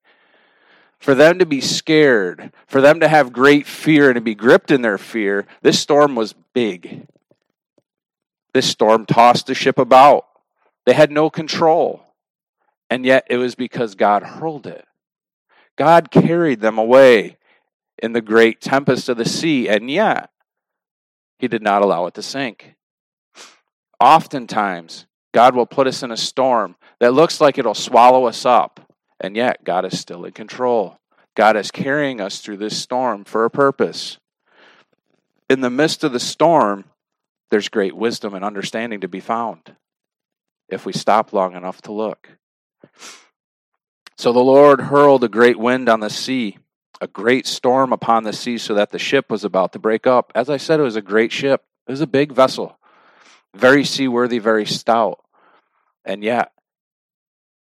For 1.00 1.14
them 1.14 1.38
to 1.38 1.47
be 1.47 1.61
scared, 1.61 2.52
for 2.66 2.80
them 2.80 3.00
to 3.00 3.09
have 3.09 3.33
great 3.33 3.66
fear 3.66 4.09
and 4.11 4.16
to 4.16 4.21
be 4.21 4.35
gripped 4.35 4.71
in 4.71 4.83
their 4.83 4.99
fear, 4.99 5.47
this 5.62 5.80
storm 5.80 6.14
was 6.14 6.35
big. 6.52 7.07
This 8.52 8.69
storm 8.69 9.07
tossed 9.07 9.47
the 9.47 9.54
ship 9.54 9.78
about. 9.78 10.26
They 10.85 10.92
had 10.92 11.11
no 11.11 11.30
control. 11.30 12.02
And 12.90 13.07
yet 13.07 13.26
it 13.30 13.38
was 13.38 13.54
because 13.54 13.95
God 13.95 14.23
hurled 14.23 14.66
it. 14.66 14.85
God 15.76 16.11
carried 16.11 16.61
them 16.61 16.76
away 16.76 17.38
in 18.02 18.12
the 18.12 18.21
great 18.21 18.61
tempest 18.61 19.09
of 19.09 19.16
the 19.16 19.25
sea, 19.25 19.69
and 19.69 19.90
yet 19.90 20.30
he 21.38 21.49
did 21.49 21.62
not 21.62 21.83
allow 21.83 22.07
it 22.07 22.14
to 22.14 22.23
sink. 22.23 22.75
Oftentimes, 23.99 25.07
God 25.33 25.54
will 25.54 25.66
put 25.66 25.87
us 25.87 26.02
in 26.02 26.11
a 26.11 26.16
storm 26.16 26.76
that 26.99 27.14
looks 27.14 27.40
like 27.40 27.57
it'll 27.57 27.75
swallow 27.75 28.26
us 28.26 28.45
up, 28.45 28.89
and 29.20 29.36
yet 29.36 29.64
God 29.64 29.84
is 29.84 29.98
still 29.98 30.24
in 30.24 30.32
control. 30.32 30.98
God 31.36 31.56
is 31.56 31.70
carrying 31.70 32.20
us 32.20 32.40
through 32.40 32.56
this 32.56 32.76
storm 32.76 33.24
for 33.24 33.44
a 33.44 33.50
purpose. 33.50 34.18
In 35.48 35.60
the 35.60 35.70
midst 35.70 36.02
of 36.02 36.12
the 36.12 36.20
storm, 36.20 36.84
there's 37.50 37.68
great 37.68 37.94
wisdom 37.94 38.34
and 38.34 38.44
understanding 38.44 39.00
to 39.00 39.08
be 39.08 39.20
found 39.20 39.76
if 40.68 40.86
we 40.86 40.92
stop 40.92 41.32
long 41.32 41.54
enough 41.54 41.82
to 41.82 41.92
look. 41.92 42.30
So 44.16 44.32
the 44.32 44.40
Lord 44.40 44.80
hurled 44.82 45.24
a 45.24 45.28
great 45.28 45.58
wind 45.58 45.88
on 45.88 46.00
the 46.00 46.10
sea, 46.10 46.58
a 47.00 47.06
great 47.06 47.46
storm 47.46 47.92
upon 47.92 48.24
the 48.24 48.32
sea, 48.32 48.58
so 48.58 48.74
that 48.74 48.90
the 48.90 48.98
ship 48.98 49.30
was 49.30 49.44
about 49.44 49.72
to 49.72 49.78
break 49.78 50.06
up. 50.06 50.30
As 50.34 50.48
I 50.50 50.56
said, 50.56 50.78
it 50.78 50.84
was 50.84 50.96
a 50.96 51.02
great 51.02 51.32
ship, 51.32 51.64
it 51.86 51.90
was 51.90 52.00
a 52.00 52.06
big 52.06 52.32
vessel, 52.32 52.78
very 53.54 53.84
seaworthy, 53.84 54.38
very 54.38 54.66
stout. 54.66 55.20
And 56.04 56.22
yet, 56.22 56.52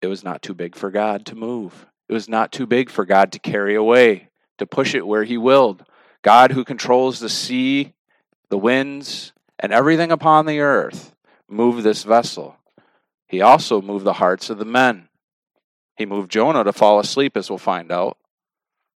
it 0.04 0.08
was 0.08 0.24
not 0.24 0.42
too 0.42 0.54
big 0.54 0.76
for 0.76 0.92
God 0.92 1.26
to 1.28 1.36
move. 1.36 1.88
It 2.10 2.14
was 2.14 2.28
not 2.28 2.52
too 2.52 2.68
big 2.68 2.90
for 2.90 3.06
God 3.06 3.32
to 3.32 3.40
carry 3.40 3.74
away, 3.74 4.28
to 4.58 4.66
push 4.66 4.94
it 4.94 5.08
where 5.08 5.24
He 5.24 5.38
willed. 5.38 5.86
God, 6.22 6.52
who 6.52 6.66
controls 6.66 7.22
the 7.22 7.30
sea, 7.30 7.94
the 8.50 8.58
winds, 8.58 9.32
and 9.58 9.72
everything 9.72 10.12
upon 10.12 10.46
the 10.46 10.60
earth, 10.60 11.16
moved 11.48 11.84
this 11.84 12.04
vessel. 12.04 12.58
He 13.28 13.40
also 13.40 13.82
moved 13.82 14.04
the 14.04 14.14
hearts 14.14 14.50
of 14.50 14.58
the 14.58 14.66
men. 14.66 15.08
He 15.96 16.06
moved 16.06 16.30
Jonah 16.30 16.66
to 16.66 16.74
fall 16.74 17.00
asleep, 17.00 17.38
as 17.38 17.50
we'll 17.50 17.58
find 17.58 17.90
out. 17.90 18.18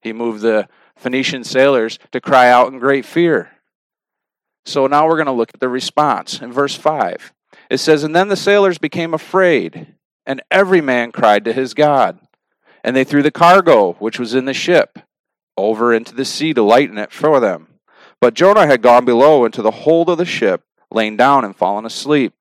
He 0.01 0.11
moved 0.11 0.41
the 0.41 0.67
Phoenician 0.95 1.43
sailors 1.43 1.99
to 2.13 2.19
cry 2.19 2.49
out 2.49 2.73
in 2.73 2.79
great 2.79 3.05
fear. 3.05 3.51
So 4.65 4.87
now 4.87 5.07
we're 5.07 5.17
going 5.17 5.27
to 5.27 5.31
look 5.31 5.51
at 5.53 5.59
the 5.59 5.69
response. 5.69 6.41
In 6.41 6.51
verse 6.51 6.75
5, 6.75 7.31
it 7.69 7.77
says, 7.77 8.03
And 8.03 8.15
then 8.15 8.29
the 8.29 8.35
sailors 8.35 8.79
became 8.79 9.13
afraid, 9.13 9.93
and 10.25 10.41
every 10.49 10.81
man 10.81 11.11
cried 11.11 11.45
to 11.45 11.53
his 11.53 11.73
God. 11.73 12.19
And 12.83 12.95
they 12.95 13.03
threw 13.03 13.23
the 13.23 13.31
cargo, 13.31 13.93
which 13.93 14.19
was 14.19 14.33
in 14.33 14.45
the 14.45 14.53
ship, 14.53 14.99
over 15.57 15.93
into 15.93 16.13
the 16.13 16.25
sea 16.25 16.53
to 16.53 16.61
lighten 16.61 16.97
it 16.97 17.11
for 17.11 17.39
them. 17.39 17.67
But 18.21 18.33
Jonah 18.33 18.67
had 18.67 18.81
gone 18.81 19.05
below 19.05 19.45
into 19.45 19.61
the 19.61 19.71
hold 19.71 20.09
of 20.09 20.17
the 20.17 20.25
ship, 20.25 20.63
lain 20.91 21.17
down 21.17 21.45
and 21.45 21.55
fallen 21.55 21.85
asleep. 21.85 22.33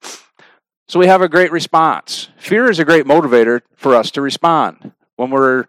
So 0.88 0.99
we 0.99 1.07
have 1.07 1.23
a 1.23 1.29
great 1.29 1.50
response. 1.50 2.29
Fear 2.37 2.71
is 2.71 2.79
a 2.79 2.85
great 2.85 3.07
motivator 3.07 3.62
for 3.75 3.95
us 3.95 4.11
to 4.12 4.21
respond. 4.21 4.93
When 5.17 5.31
we're 5.31 5.67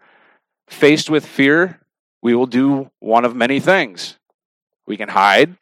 faced 0.68 1.08
with 1.08 1.26
fear, 1.26 1.80
we 2.22 2.34
will 2.34 2.46
do 2.46 2.90
one 2.98 3.24
of 3.24 3.36
many 3.36 3.60
things. 3.60 4.18
We 4.86 4.96
can 4.96 5.08
hide, 5.08 5.56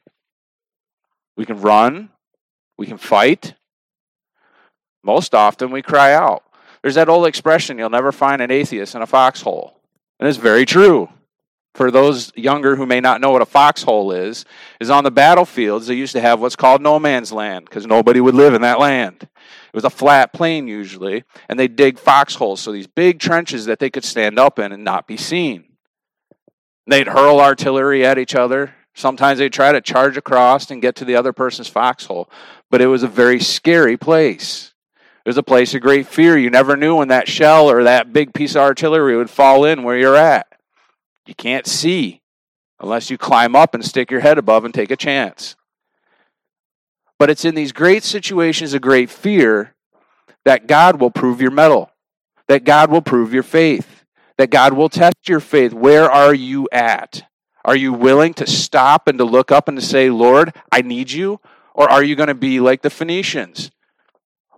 we 1.37 1.45
can 1.45 1.61
run, 1.61 2.11
we 2.77 2.87
can 2.87 2.99
fight. 2.99 3.55
Most 5.03 5.35
often, 5.35 5.71
we 5.71 5.83
cry 5.83 6.15
out. 6.15 6.44
There's 6.85 6.97
that 6.97 7.09
old 7.09 7.27
expression 7.27 7.79
you'll 7.79 7.89
never 7.89 8.13
find 8.13 8.43
an 8.43 8.51
atheist 8.51 8.95
in 8.95 9.01
a 9.01 9.07
foxhole. 9.07 9.81
And 10.21 10.29
it's 10.29 10.37
very 10.37 10.67
true 10.67 11.09
for 11.75 11.91
those 11.91 12.31
younger 12.37 12.77
who 12.77 12.85
may 12.85 13.01
not 13.01 13.23
know 13.23 13.31
what 13.31 13.41
a 13.41 13.47
foxhole 13.47 14.13
is, 14.13 14.45
is 14.81 14.91
on 14.91 15.03
the 15.03 15.11
battlefields 15.11 15.87
they 15.87 15.95
used 15.95 16.13
to 16.13 16.21
have 16.21 16.43
what's 16.43 16.57
called 16.57 16.83
no 16.83 16.99
man's 16.99 17.33
land 17.33 17.65
because 17.65 17.87
nobody 17.87 18.21
would 18.21 18.35
live 18.35 18.53
in 18.53 18.61
that 18.61 18.79
land. 18.79 19.23
It 19.23 19.29
was 19.73 19.85
a 19.85 19.91
flat 19.91 20.35
plain 20.35 20.69
usually, 20.69 21.25
and 21.49 21.59
they'd 21.59 21.75
dig 21.75 21.99
foxholes, 21.99 22.61
so 22.61 22.71
these 22.71 22.87
big 22.87 23.19
trenches 23.19 23.65
that 23.65 23.79
they 23.79 23.89
could 23.89 24.05
stand 24.05 24.39
up 24.39 24.59
in 24.59 24.71
and 24.71 24.85
not 24.85 25.09
be 25.09 25.17
seen. 25.17 25.65
They'd 26.87 27.09
hurl 27.09 27.41
artillery 27.41 28.05
at 28.05 28.19
each 28.19 28.35
other. 28.35 28.75
Sometimes 28.93 29.39
they'd 29.39 29.55
try 29.55 29.73
to 29.73 29.81
charge 29.81 30.19
across 30.19 30.71
and 30.71 30.83
get 30.83 30.97
to 30.97 31.07
the 31.07 31.17
other 31.17 31.33
person's 31.33 31.69
foxhole, 31.69 32.29
but 32.71 32.83
it 32.83 32.89
was 32.89 33.03
a 33.03 33.09
very 33.09 33.41
scary 33.41 33.97
place. 33.97 34.74
It 35.25 35.29
was 35.29 35.39
a 35.39 35.43
place 35.43 35.75
of 35.75 35.81
great 35.81 36.07
fear. 36.07 36.37
You 36.37 36.51
never 36.51 36.77
knew 36.77 36.97
when 36.97 37.09
that 37.09 37.29
shell 37.29 37.71
or 37.71 37.85
that 37.85 38.13
big 38.13 38.35
piece 38.35 38.55
of 38.55 38.63
artillery 38.63 39.17
would 39.17 39.31
fall 39.31 39.65
in 39.65 39.83
where 39.83 39.97
you're 39.97 40.17
at. 40.17 40.47
You 41.27 41.35
can't 41.35 41.67
see 41.67 42.21
unless 42.79 43.09
you 43.09 43.17
climb 43.17 43.57
up 43.57 43.75
and 43.75 43.83
stick 43.83 44.11
your 44.11 44.21
head 44.21 44.37
above 44.37 44.67
and 44.67 44.75
take 44.75 44.91
a 44.91 44.97
chance. 44.97 45.57
But 47.19 47.31
it's 47.31 47.45
in 47.47 47.55
these 47.55 47.73
great 47.73 48.05
situations 48.05 48.75
of 48.75 48.83
great 48.83 49.09
fear 49.09 49.75
that 50.45 50.67
God 50.67 51.01
will 51.01 51.11
prove 51.11 51.41
your 51.41 51.51
mettle, 51.51 51.91
that 52.49 52.65
God 52.65 52.91
will 52.91 53.01
prove 53.01 53.33
your 53.33 53.43
faith, 53.43 54.05
that 54.37 54.51
God 54.51 54.75
will 54.75 54.91
test 54.91 55.27
your 55.27 55.41
faith. 55.41 55.73
Where 55.73 56.11
are 56.11 56.35
you 56.35 56.69
at? 56.71 57.23
Are 57.65 57.77
you 57.77 57.95
willing 57.95 58.35
to 58.35 58.47
stop 58.47 59.09
and 59.09 59.17
to 59.17 59.25
look 59.25 59.51
up 59.51 59.69
and 59.69 59.79
to 59.79 59.85
say, 59.85 60.11
Lord, 60.11 60.55
I 60.71 60.83
need 60.83 61.11
you? 61.11 61.41
Or 61.73 61.91
are 61.91 62.05
you 62.05 62.15
going 62.15 62.29
to 62.29 62.35
be 62.35 62.61
like 62.61 62.83
the 62.83 62.91
Phoenicians? 62.91 63.71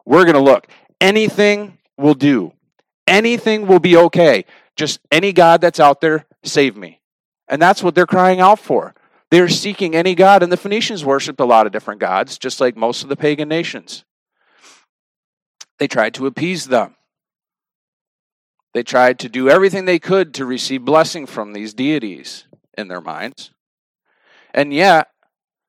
We're 0.07 0.25
going 0.25 0.35
to 0.35 0.41
look. 0.41 0.69
Anything 1.01 1.77
will 1.99 2.15
do. 2.15 2.53
Anything 3.07 3.67
will 3.67 3.81
be 3.81 3.97
okay. 3.97 4.47
Just 4.77 5.01
any 5.13 5.33
God 5.33 5.61
that's 5.61 5.81
out 5.81 6.01
there, 6.01 6.25
save 6.45 6.77
me. 6.77 7.01
And 7.49 7.61
that's 7.61 7.83
what 7.83 7.95
they're 7.95 8.07
crying 8.07 8.41
out 8.41 8.59
for. 8.59 8.95
They're 9.31 9.49
seeking 9.49 9.95
any 9.95 10.15
God, 10.15 10.43
and 10.43 10.53
the 10.53 10.57
Phoenicians 10.57 11.05
worshiped 11.05 11.41
a 11.41 11.45
lot 11.45 11.67
of 11.67 11.73
different 11.73 12.01
gods, 12.01 12.39
just 12.39 12.61
like 12.61 12.77
most 12.77 13.03
of 13.03 13.09
the 13.09 13.17
pagan 13.17 13.49
nations. 13.49 14.05
They 15.79 15.89
tried 15.89 16.15
to 16.15 16.27
appease 16.27 16.67
them. 16.67 16.95
They 18.73 18.83
tried 18.83 19.19
to 19.21 19.29
do 19.29 19.49
everything 19.49 19.85
they 19.85 19.99
could 19.99 20.35
to 20.35 20.45
receive 20.45 20.85
blessing 20.85 21.27
from 21.27 21.53
these 21.53 21.75
deities 21.75 22.45
in 22.77 22.89
their 22.89 23.01
minds. 23.01 23.51
And 24.55 24.73
yet, 24.73 25.09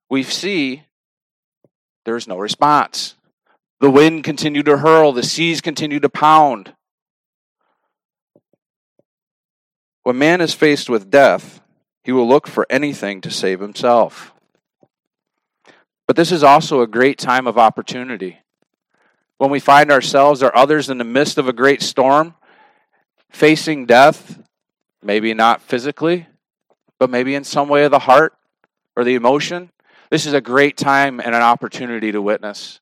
we 0.09 0.23
see 0.23 0.83
there's 2.05 2.27
no 2.27 2.37
response. 2.37 3.15
The 3.79 3.91
wind 3.91 4.23
continued 4.23 4.65
to 4.65 4.77
hurl, 4.77 5.11
the 5.11 5.23
seas 5.23 5.61
continued 5.61 6.01
to 6.01 6.09
pound. 6.09 6.73
When 10.03 10.17
man 10.17 10.41
is 10.41 10.53
faced 10.53 10.89
with 10.89 11.11
death, 11.11 11.61
he 12.03 12.11
will 12.11 12.27
look 12.27 12.47
for 12.47 12.65
anything 12.69 13.21
to 13.21 13.29
save 13.29 13.59
himself. 13.59 14.33
But 16.07 16.15
this 16.15 16.31
is 16.31 16.41
also 16.41 16.81
a 16.81 16.87
great 16.87 17.19
time 17.19 17.45
of 17.45 17.57
opportunity. 17.57 18.39
When 19.37 19.51
we 19.51 19.59
find 19.59 19.91
ourselves 19.91 20.41
or 20.41 20.55
others 20.55 20.89
in 20.89 20.97
the 20.97 21.03
midst 21.03 21.37
of 21.37 21.47
a 21.47 21.53
great 21.53 21.81
storm, 21.81 22.33
facing 23.29 23.85
death, 23.85 24.41
maybe 25.03 25.33
not 25.33 25.61
physically, 25.61 26.27
but 26.97 27.09
maybe 27.09 27.35
in 27.35 27.43
some 27.43 27.69
way 27.69 27.83
of 27.83 27.91
the 27.91 27.99
heart 27.99 28.33
or 28.95 29.03
the 29.03 29.15
emotion, 29.15 29.69
this 30.09 30.25
is 30.25 30.33
a 30.33 30.41
great 30.41 30.77
time 30.77 31.19
and 31.19 31.35
an 31.35 31.41
opportunity 31.41 32.11
to 32.11 32.21
witness. 32.21 32.79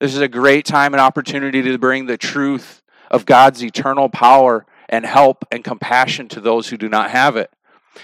This 0.00 0.14
is 0.14 0.20
a 0.20 0.28
great 0.28 0.64
time 0.64 0.94
and 0.94 1.00
opportunity 1.00 1.62
to 1.62 1.78
bring 1.78 2.06
the 2.06 2.16
truth 2.16 2.82
of 3.10 3.26
God's 3.26 3.64
eternal 3.64 4.08
power 4.08 4.64
and 4.88 5.04
help 5.04 5.44
and 5.50 5.64
compassion 5.64 6.28
to 6.28 6.40
those 6.40 6.68
who 6.68 6.76
do 6.76 6.88
not 6.88 7.10
have 7.10 7.36
it. 7.36 7.50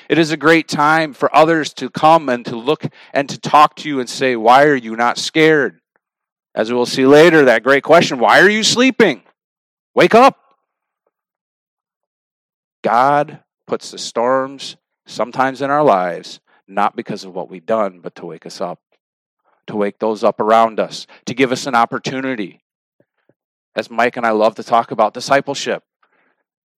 It 0.08 0.18
is 0.18 0.32
a 0.32 0.36
great 0.36 0.66
time 0.66 1.12
for 1.12 1.34
others 1.34 1.72
to 1.74 1.88
come 1.88 2.28
and 2.28 2.44
to 2.46 2.56
look 2.56 2.84
and 3.12 3.28
to 3.28 3.38
talk 3.38 3.76
to 3.76 3.88
you 3.88 4.00
and 4.00 4.08
say, 4.08 4.34
Why 4.34 4.64
are 4.64 4.74
you 4.74 4.96
not 4.96 5.18
scared? 5.18 5.80
As 6.54 6.72
we'll 6.72 6.86
see 6.86 7.06
later, 7.06 7.44
that 7.44 7.62
great 7.62 7.82
question 7.82 8.18
why 8.18 8.40
are 8.40 8.48
you 8.48 8.62
sleeping? 8.62 9.22
Wake 9.94 10.14
up. 10.14 10.38
God 12.82 13.40
puts 13.66 13.90
the 13.90 13.98
storms 13.98 14.76
sometimes 15.06 15.62
in 15.62 15.70
our 15.70 15.82
lives, 15.82 16.40
not 16.68 16.96
because 16.96 17.24
of 17.24 17.34
what 17.34 17.50
we've 17.50 17.66
done, 17.66 18.00
but 18.00 18.14
to 18.16 18.26
wake 18.26 18.46
us 18.46 18.60
up, 18.60 18.80
to 19.66 19.76
wake 19.76 19.98
those 19.98 20.24
up 20.24 20.40
around 20.40 20.80
us, 20.80 21.06
to 21.26 21.34
give 21.34 21.52
us 21.52 21.66
an 21.66 21.74
opportunity. 21.74 22.60
As 23.76 23.90
Mike 23.90 24.16
and 24.16 24.26
I 24.26 24.30
love 24.30 24.54
to 24.56 24.62
talk 24.62 24.90
about 24.90 25.14
discipleship, 25.14 25.82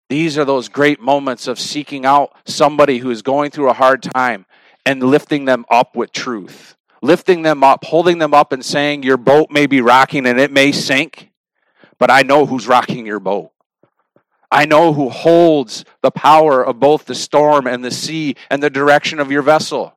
these 0.09 0.39
are 0.39 0.45
those 0.45 0.69
great 0.69 1.01
moments 1.01 1.49
of 1.49 1.59
seeking 1.59 2.07
out 2.07 2.33
somebody 2.45 2.99
who 2.99 3.11
is 3.11 3.23
going 3.23 3.51
through 3.51 3.71
a 3.71 3.75
hard 3.75 4.03
time 4.03 4.47
and 4.85 5.03
lifting 5.03 5.45
them 5.45 5.65
up 5.71 5.97
with 5.97 6.13
truth. 6.13 6.77
Lifting 7.03 7.43
them 7.43 7.63
up, 7.63 7.85
holding 7.85 8.19
them 8.19 8.33
up, 8.33 8.53
and 8.53 8.65
saying, 8.65 9.03
Your 9.03 9.17
boat 9.17 9.51
may 9.51 9.67
be 9.67 9.81
rocking 9.81 10.27
and 10.27 10.41
it 10.41 10.51
may 10.51 10.73
sink, 10.73 11.31
but 11.99 12.11
I 12.11 12.23
know 12.23 12.47
who's 12.47 12.67
rocking 12.67 13.05
your 13.05 13.21
boat. 13.21 13.51
I 14.51 14.65
know 14.65 14.93
who 14.93 15.11
holds 15.11 15.85
the 16.03 16.11
power 16.11 16.65
of 16.65 16.79
both 16.79 17.05
the 17.05 17.15
storm 17.15 17.67
and 17.67 17.85
the 17.85 17.91
sea 17.91 18.37
and 18.49 18.63
the 18.63 18.71
direction 18.71 19.19
of 19.19 19.31
your 19.31 19.43
vessel. 19.43 19.96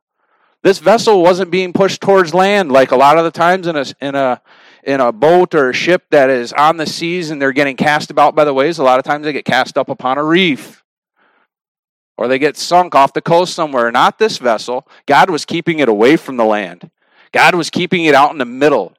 This 0.62 0.78
vessel 0.78 1.22
wasn't 1.22 1.50
being 1.50 1.72
pushed 1.72 2.00
towards 2.00 2.34
land 2.34 2.70
like 2.72 2.90
a 2.90 2.96
lot 2.96 3.18
of 3.18 3.24
the 3.24 3.30
times 3.30 3.66
in 3.66 3.76
a, 3.76 3.84
in 4.00 4.14
a 4.14 4.42
in 4.84 5.00
a 5.00 5.12
boat 5.12 5.54
or 5.54 5.70
a 5.70 5.74
ship 5.74 6.04
that 6.10 6.30
is 6.30 6.52
on 6.54 6.78
the 6.78 6.86
seas 6.86 7.30
and 7.30 7.40
they're 7.40 7.52
getting 7.52 7.76
cast 7.76 8.10
about 8.10 8.34
by 8.34 8.44
the 8.44 8.54
waves, 8.54 8.78
a 8.78 8.82
lot 8.82 8.98
of 8.98 9.04
times 9.04 9.24
they 9.24 9.32
get 9.32 9.44
cast 9.44 9.76
up 9.76 9.90
upon 9.90 10.18
a 10.18 10.24
reef 10.24 10.82
or 12.16 12.28
they 12.28 12.38
get 12.38 12.56
sunk 12.56 12.94
off 12.94 13.12
the 13.12 13.22
coast 13.22 13.54
somewhere. 13.54 13.90
Not 13.92 14.18
this 14.18 14.38
vessel. 14.38 14.88
God 15.06 15.30
was 15.30 15.44
keeping 15.44 15.80
it 15.80 15.88
away 15.88 16.16
from 16.16 16.36
the 16.38 16.44
land, 16.46 16.90
God 17.32 17.54
was 17.54 17.70
keeping 17.70 18.06
it 18.06 18.14
out 18.14 18.32
in 18.32 18.38
the 18.38 18.46
middle. 18.46 18.94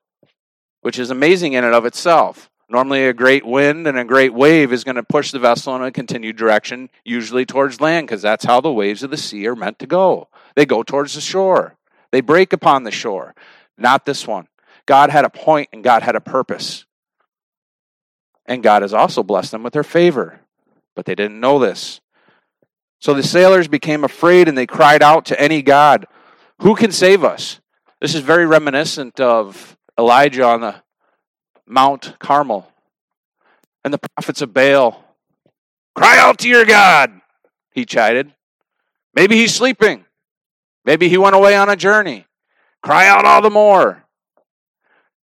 which 0.82 1.00
is 1.00 1.10
amazing 1.10 1.54
in 1.54 1.64
and 1.64 1.74
of 1.74 1.86
itself. 1.86 2.51
Normally, 2.72 3.06
a 3.06 3.14
great 3.14 3.46
wind 3.46 3.86
and 3.86 4.00
a 4.00 4.06
great 4.06 4.34
wave 4.34 4.72
is 4.72 4.86
going 4.86 4.96
to 4.96 5.04
push 5.04 5.32
the 5.32 5.40
vessel 5.40 5.76
in 5.76 5.82
a 5.82 5.92
continued 5.92 6.38
direction, 6.38 6.90
usually 7.04 7.46
towards 7.46 7.82
land, 7.82 8.08
because 8.08 8.22
that's 8.22 8.46
how 8.46 8.62
the 8.62 8.72
waves 8.72 9.04
of 9.04 9.12
the 9.12 9.18
sea 9.18 9.46
are 9.48 9.58
meant 9.58 9.78
to 9.80 9.88
go. 9.88 10.30
They 10.56 10.66
go 10.66 10.82
towards 10.82 11.16
the 11.16 11.22
shore, 11.22 11.76
they 12.12 12.22
break 12.22 12.54
upon 12.54 12.84
the 12.84 12.92
shore. 12.92 13.36
Not 13.78 14.06
this 14.06 14.26
one. 14.26 14.48
God 14.86 15.10
had 15.10 15.26
a 15.26 15.30
point 15.30 15.70
and 15.74 15.84
God 15.84 16.02
had 16.02 16.16
a 16.16 16.22
purpose. 16.22 16.86
And 18.46 18.64
God 18.64 18.84
has 18.84 18.94
also 18.94 19.22
blessed 19.22 19.52
them 19.52 19.64
with 19.64 19.74
their 19.74 19.84
favor. 19.84 20.40
But 20.96 21.06
they 21.06 21.16
didn't 21.16 21.40
know 21.40 21.60
this. 21.60 22.00
So 23.00 23.14
the 23.14 23.24
sailors 23.24 23.68
became 23.68 24.04
afraid 24.04 24.48
and 24.48 24.58
they 24.58 24.68
cried 24.68 25.02
out 25.02 25.26
to 25.26 25.42
any 25.42 25.62
God, 25.62 26.06
Who 26.60 26.76
can 26.76 26.92
save 26.92 27.24
us? 27.24 27.60
This 28.00 28.16
is 28.16 28.22
very 28.22 28.46
reminiscent 28.46 29.20
of 29.20 29.78
Elijah 29.98 30.46
on 30.46 30.62
the 30.62 30.76
Mount 31.72 32.20
Carmel 32.20 32.70
and 33.86 33.94
the 33.94 33.98
prophets 33.98 34.42
of 34.42 34.54
Baal. 34.54 35.04
Cry 35.96 36.18
out 36.20 36.38
to 36.40 36.50
your 36.50 36.66
God, 36.66 37.22
he 37.72 37.86
chided. 37.86 38.34
Maybe 39.16 39.38
he's 39.38 39.56
sleeping. 39.56 40.06
Maybe 40.84 41.08
he 41.08 41.18
went 41.18 41.36
away 41.36 41.56
on 41.56 41.70
a 41.70 41.78
journey. 41.78 42.26
Cry 42.84 43.08
out 43.08 43.24
all 43.24 43.42
the 43.42 43.50
more. 43.50 44.04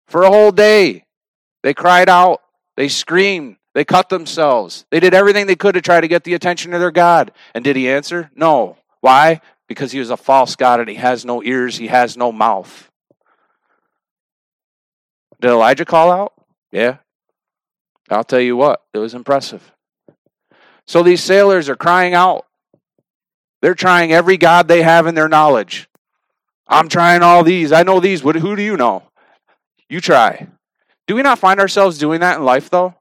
For 0.08 0.22
a 0.22 0.30
whole 0.30 0.52
day, 0.52 1.06
they 1.64 1.74
cried 1.74 2.10
out, 2.10 2.42
they 2.78 2.90
screamed, 2.90 3.58
they 3.74 3.84
cut 3.84 4.10
themselves. 4.10 4.86
They 4.92 5.00
did 5.00 5.16
everything 5.16 5.48
they 5.48 5.56
could 5.56 5.74
to 5.74 5.82
try 5.82 6.00
to 6.00 6.08
get 6.08 6.26
the 6.26 6.36
attention 6.36 6.76
of 6.76 6.80
their 6.80 6.92
God. 6.92 7.32
And 7.56 7.64
did 7.64 7.76
he 7.76 7.90
answer? 7.90 8.30
No. 8.36 8.78
Why? 9.02 9.42
Because 9.68 9.92
he 9.92 10.00
was 10.00 10.12
a 10.12 10.18
false 10.18 10.56
God 10.56 10.80
and 10.80 10.90
he 10.90 10.96
has 10.96 11.26
no 11.26 11.42
ears, 11.42 11.78
he 11.78 11.88
has 11.88 12.16
no 12.16 12.32
mouth. 12.32 12.92
Did 15.46 15.52
Elijah 15.52 15.86
call 15.86 16.12
out? 16.12 16.34
Yeah. 16.72 16.98
I'll 18.10 18.24
tell 18.24 18.40
you 18.40 18.58
what, 18.58 18.82
it 18.96 18.98
was 18.98 19.14
impressive. 19.14 19.72
So 20.88 21.04
these 21.04 21.24
sailors 21.24 21.70
are 21.70 21.76
crying 21.76 22.16
out. 22.16 22.48
They're 23.62 23.76
trying 23.76 24.12
every 24.12 24.38
God 24.38 24.68
they 24.68 24.82
have 24.82 25.06
in 25.06 25.14
their 25.14 25.28
knowledge. 25.28 25.88
I'm 26.68 26.90
trying 26.90 27.22
all 27.22 27.44
these. 27.44 27.72
I 27.72 27.84
know 27.84 28.00
these. 28.00 28.24
What, 28.24 28.38
who 28.38 28.56
do 28.56 28.64
you 28.64 28.76
know? 28.76 29.04
You 29.88 30.02
try. 30.02 30.48
Do 31.06 31.14
we 31.14 31.22
not 31.22 31.38
find 31.38 31.60
ourselves 31.60 32.00
doing 32.00 32.22
that 32.22 32.38
in 32.38 32.44
life, 32.44 32.72
though? 32.72 32.96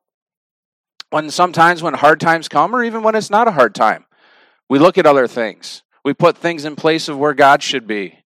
When 1.09 1.31
sometimes 1.31 1.83
when 1.83 1.95
hard 1.95 2.21
times 2.21 2.49
come, 2.49 2.77
or 2.77 2.85
even 2.85 3.03
when 3.03 3.15
it's 3.15 3.31
not 3.31 3.49
a 3.49 3.53
hard 3.53 3.75
time, 3.75 4.05
we 4.69 4.79
look 4.79 4.99
at 4.99 5.07
other 5.07 5.27
things. 5.27 5.83
We 6.05 6.13
put 6.13 6.37
things 6.37 6.67
in 6.67 6.77
place 6.77 7.09
of 7.09 7.17
where 7.17 7.33
God 7.33 7.63
should 7.63 7.87
be. 7.87 8.19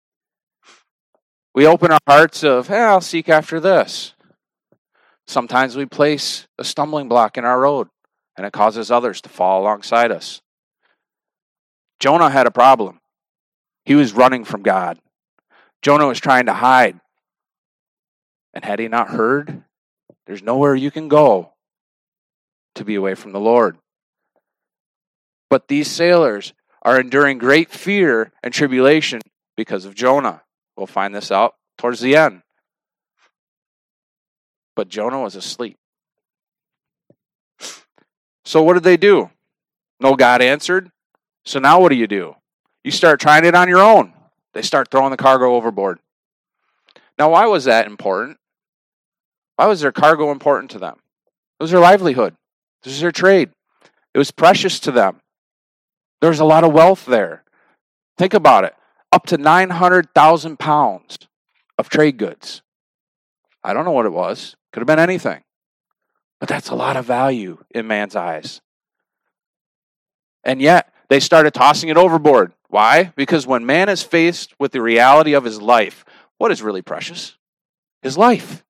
We 1.54 1.66
open 1.66 1.90
our 1.90 1.98
hearts 2.06 2.44
of, 2.44 2.68
hey, 2.68 2.80
I'll 2.80 3.00
seek 3.00 3.28
after 3.28 3.58
this. 3.58 4.14
Sometimes 5.26 5.76
we 5.76 5.86
place 5.86 6.46
a 6.58 6.64
stumbling 6.64 7.08
block 7.08 7.36
in 7.36 7.44
our 7.44 7.60
road, 7.60 7.88
and 8.36 8.46
it 8.46 8.52
causes 8.52 8.90
others 8.90 9.20
to 9.22 9.28
fall 9.28 9.60
alongside 9.60 10.10
us. 10.10 10.40
Jonah 12.00 12.30
had 12.30 12.46
a 12.46 12.50
problem. 12.50 13.00
He 13.84 13.94
was 13.94 14.12
running 14.12 14.44
from 14.44 14.62
God. 14.62 14.98
Jonah 15.82 16.06
was 16.06 16.20
trying 16.20 16.46
to 16.46 16.54
hide. 16.54 16.98
And 18.54 18.64
had 18.64 18.78
he 18.78 18.88
not 18.88 19.08
heard, 19.08 19.62
there's 20.26 20.42
nowhere 20.42 20.74
you 20.74 20.90
can 20.90 21.08
go 21.08 21.52
to 22.74 22.84
be 22.84 22.94
away 22.94 23.14
from 23.14 23.32
the 23.32 23.40
Lord. 23.40 23.76
But 25.50 25.68
these 25.68 25.88
sailors 25.88 26.52
are 26.82 27.00
enduring 27.00 27.38
great 27.38 27.70
fear 27.70 28.32
and 28.42 28.52
tribulation 28.52 29.20
because 29.56 29.84
of 29.84 29.94
Jonah. 29.94 30.42
We'll 30.78 30.86
find 30.86 31.12
this 31.12 31.32
out 31.32 31.56
towards 31.76 31.98
the 31.98 32.14
end. 32.14 32.42
But 34.76 34.88
Jonah 34.88 35.20
was 35.20 35.34
asleep. 35.34 35.76
So 38.44 38.62
what 38.62 38.74
did 38.74 38.84
they 38.84 38.96
do? 38.96 39.30
No 40.00 40.14
God 40.14 40.40
answered. 40.40 40.90
So 41.44 41.58
now 41.58 41.80
what 41.80 41.88
do 41.88 41.96
you 41.96 42.06
do? 42.06 42.36
You 42.84 42.92
start 42.92 43.18
trying 43.18 43.44
it 43.44 43.56
on 43.56 43.68
your 43.68 43.80
own. 43.80 44.12
They 44.54 44.62
start 44.62 44.88
throwing 44.88 45.10
the 45.10 45.16
cargo 45.16 45.56
overboard. 45.56 45.98
Now, 47.18 47.30
why 47.30 47.46
was 47.46 47.64
that 47.64 47.86
important? 47.86 48.38
Why 49.56 49.66
was 49.66 49.80
their 49.80 49.90
cargo 49.90 50.30
important 50.30 50.70
to 50.70 50.78
them? 50.78 50.94
It 51.58 51.62
was 51.64 51.72
their 51.72 51.80
livelihood, 51.80 52.36
this 52.84 52.92
is 52.92 53.00
their 53.00 53.10
trade. 53.10 53.50
It 54.14 54.18
was 54.18 54.30
precious 54.30 54.78
to 54.80 54.92
them. 54.92 55.20
There 56.20 56.30
was 56.30 56.38
a 56.38 56.44
lot 56.44 56.62
of 56.62 56.72
wealth 56.72 57.04
there. 57.04 57.42
Think 58.16 58.32
about 58.32 58.62
it 58.62 58.74
up 59.12 59.26
to 59.26 59.38
900,000 59.38 60.58
pounds 60.58 61.18
of 61.78 61.88
trade 61.88 62.16
goods. 62.16 62.62
I 63.62 63.72
don't 63.72 63.84
know 63.84 63.92
what 63.92 64.06
it 64.06 64.12
was, 64.12 64.56
could 64.72 64.80
have 64.80 64.86
been 64.86 64.98
anything. 64.98 65.42
But 66.40 66.48
that's 66.48 66.70
a 66.70 66.74
lot 66.74 66.96
of 66.96 67.04
value 67.04 67.64
in 67.70 67.86
man's 67.86 68.14
eyes. 68.14 68.60
And 70.44 70.60
yet, 70.60 70.92
they 71.08 71.20
started 71.20 71.54
tossing 71.54 71.88
it 71.88 71.96
overboard. 71.96 72.52
Why? 72.68 73.12
Because 73.16 73.46
when 73.46 73.66
man 73.66 73.88
is 73.88 74.02
faced 74.02 74.54
with 74.58 74.72
the 74.72 74.82
reality 74.82 75.32
of 75.32 75.44
his 75.44 75.60
life, 75.60 76.04
what 76.36 76.52
is 76.52 76.62
really 76.62 76.82
precious? 76.82 77.36
His 78.02 78.16
life. 78.16 78.64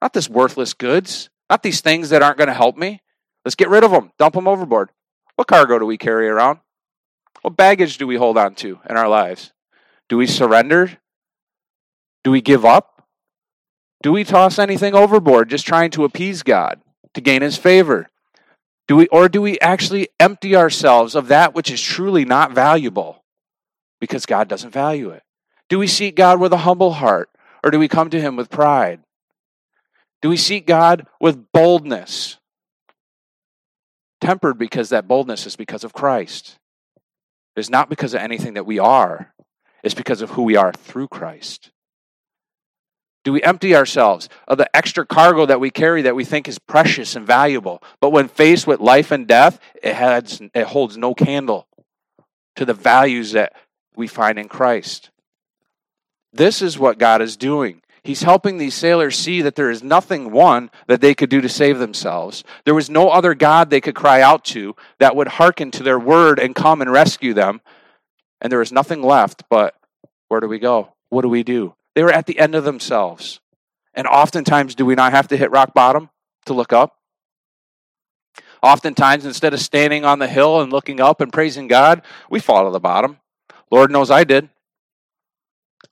Not 0.00 0.12
this 0.12 0.28
worthless 0.28 0.74
goods, 0.74 1.30
not 1.50 1.62
these 1.62 1.80
things 1.80 2.10
that 2.10 2.22
aren't 2.22 2.38
going 2.38 2.48
to 2.48 2.54
help 2.54 2.76
me. 2.76 3.00
Let's 3.44 3.54
get 3.54 3.70
rid 3.70 3.82
of 3.82 3.90
them, 3.90 4.12
dump 4.18 4.34
them 4.34 4.46
overboard. 4.46 4.90
What 5.36 5.48
cargo 5.48 5.78
do 5.78 5.86
we 5.86 5.98
carry 5.98 6.28
around? 6.28 6.60
What 7.42 7.56
baggage 7.56 7.98
do 7.98 8.06
we 8.06 8.16
hold 8.16 8.38
on 8.38 8.54
to 8.56 8.80
in 8.88 8.96
our 8.96 9.08
lives? 9.08 9.52
Do 10.08 10.16
we 10.16 10.26
surrender? 10.26 10.98
Do 12.24 12.30
we 12.30 12.40
give 12.40 12.64
up? 12.64 13.06
Do 14.02 14.12
we 14.12 14.24
toss 14.24 14.58
anything 14.58 14.94
overboard 14.94 15.48
just 15.48 15.66
trying 15.66 15.90
to 15.92 16.04
appease 16.04 16.42
God, 16.42 16.80
to 17.14 17.20
gain 17.20 17.42
his 17.42 17.56
favor? 17.56 18.08
Do 18.88 18.96
we 18.96 19.08
or 19.08 19.28
do 19.28 19.42
we 19.42 19.58
actually 19.60 20.08
empty 20.20 20.54
ourselves 20.54 21.14
of 21.14 21.28
that 21.28 21.54
which 21.54 21.70
is 21.70 21.80
truly 21.80 22.24
not 22.24 22.52
valuable 22.52 23.24
because 24.00 24.26
God 24.26 24.48
doesn't 24.48 24.70
value 24.70 25.10
it? 25.10 25.22
Do 25.68 25.78
we 25.78 25.86
seek 25.86 26.14
God 26.14 26.38
with 26.38 26.52
a 26.52 26.58
humble 26.58 26.92
heart 26.92 27.30
or 27.64 27.70
do 27.70 27.78
we 27.78 27.88
come 27.88 28.10
to 28.10 28.20
him 28.20 28.36
with 28.36 28.50
pride? 28.50 29.00
Do 30.22 30.28
we 30.28 30.36
seek 30.36 30.66
God 30.66 31.06
with 31.20 31.50
boldness? 31.52 32.38
Tempered 34.20 34.58
because 34.58 34.90
that 34.90 35.08
boldness 35.08 35.46
is 35.46 35.56
because 35.56 35.84
of 35.84 35.92
Christ. 35.92 36.58
It's 37.56 37.70
not 37.70 37.88
because 37.88 38.14
of 38.14 38.20
anything 38.20 38.54
that 38.54 38.66
we 38.66 38.78
are, 38.78 39.32
it's 39.82 39.94
because 39.94 40.20
of 40.20 40.30
who 40.30 40.42
we 40.42 40.56
are 40.56 40.72
through 40.72 41.08
Christ. 41.08 41.70
Do 43.24 43.32
we 43.32 43.42
empty 43.42 43.74
ourselves 43.74 44.28
of 44.46 44.56
the 44.56 44.70
extra 44.76 45.04
cargo 45.04 45.46
that 45.46 45.58
we 45.58 45.70
carry 45.70 46.02
that 46.02 46.14
we 46.14 46.24
think 46.24 46.46
is 46.46 46.60
precious 46.60 47.16
and 47.16 47.26
valuable? 47.26 47.82
But 48.00 48.10
when 48.10 48.28
faced 48.28 48.68
with 48.68 48.78
life 48.78 49.10
and 49.10 49.26
death, 49.26 49.58
it, 49.82 49.94
has, 49.94 50.40
it 50.54 50.66
holds 50.68 50.96
no 50.96 51.12
candle 51.12 51.66
to 52.54 52.64
the 52.64 52.72
values 52.74 53.32
that 53.32 53.52
we 53.96 54.06
find 54.06 54.38
in 54.38 54.48
Christ. 54.48 55.10
This 56.32 56.62
is 56.62 56.78
what 56.78 56.98
God 56.98 57.20
is 57.20 57.36
doing. 57.36 57.82
He's 58.06 58.22
helping 58.22 58.56
these 58.56 58.76
sailors 58.76 59.18
see 59.18 59.42
that 59.42 59.56
there 59.56 59.68
is 59.68 59.82
nothing, 59.82 60.30
one, 60.30 60.70
that 60.86 61.00
they 61.00 61.12
could 61.12 61.28
do 61.28 61.40
to 61.40 61.48
save 61.48 61.80
themselves. 61.80 62.44
There 62.64 62.72
was 62.72 62.88
no 62.88 63.10
other 63.10 63.34
God 63.34 63.68
they 63.68 63.80
could 63.80 63.96
cry 63.96 64.20
out 64.20 64.44
to 64.44 64.76
that 65.00 65.16
would 65.16 65.26
hearken 65.26 65.72
to 65.72 65.82
their 65.82 65.98
word 65.98 66.38
and 66.38 66.54
come 66.54 66.80
and 66.80 66.92
rescue 66.92 67.34
them. 67.34 67.60
And 68.40 68.52
there 68.52 68.60
was 68.60 68.70
nothing 68.70 69.02
left 69.02 69.42
but 69.50 69.74
where 70.28 70.38
do 70.38 70.46
we 70.46 70.60
go? 70.60 70.94
What 71.08 71.22
do 71.22 71.28
we 71.28 71.42
do? 71.42 71.74
They 71.96 72.04
were 72.04 72.12
at 72.12 72.26
the 72.26 72.38
end 72.38 72.54
of 72.54 72.62
themselves. 72.62 73.40
And 73.92 74.06
oftentimes, 74.06 74.76
do 74.76 74.86
we 74.86 74.94
not 74.94 75.10
have 75.10 75.26
to 75.28 75.36
hit 75.36 75.50
rock 75.50 75.74
bottom 75.74 76.10
to 76.44 76.52
look 76.52 76.72
up? 76.72 76.98
Oftentimes, 78.62 79.26
instead 79.26 79.52
of 79.52 79.58
standing 79.58 80.04
on 80.04 80.20
the 80.20 80.28
hill 80.28 80.60
and 80.60 80.72
looking 80.72 81.00
up 81.00 81.20
and 81.20 81.32
praising 81.32 81.66
God, 81.66 82.02
we 82.30 82.38
fall 82.38 82.66
to 82.66 82.70
the 82.70 82.78
bottom. 82.78 83.18
Lord 83.68 83.90
knows 83.90 84.12
I 84.12 84.22
did. 84.22 84.48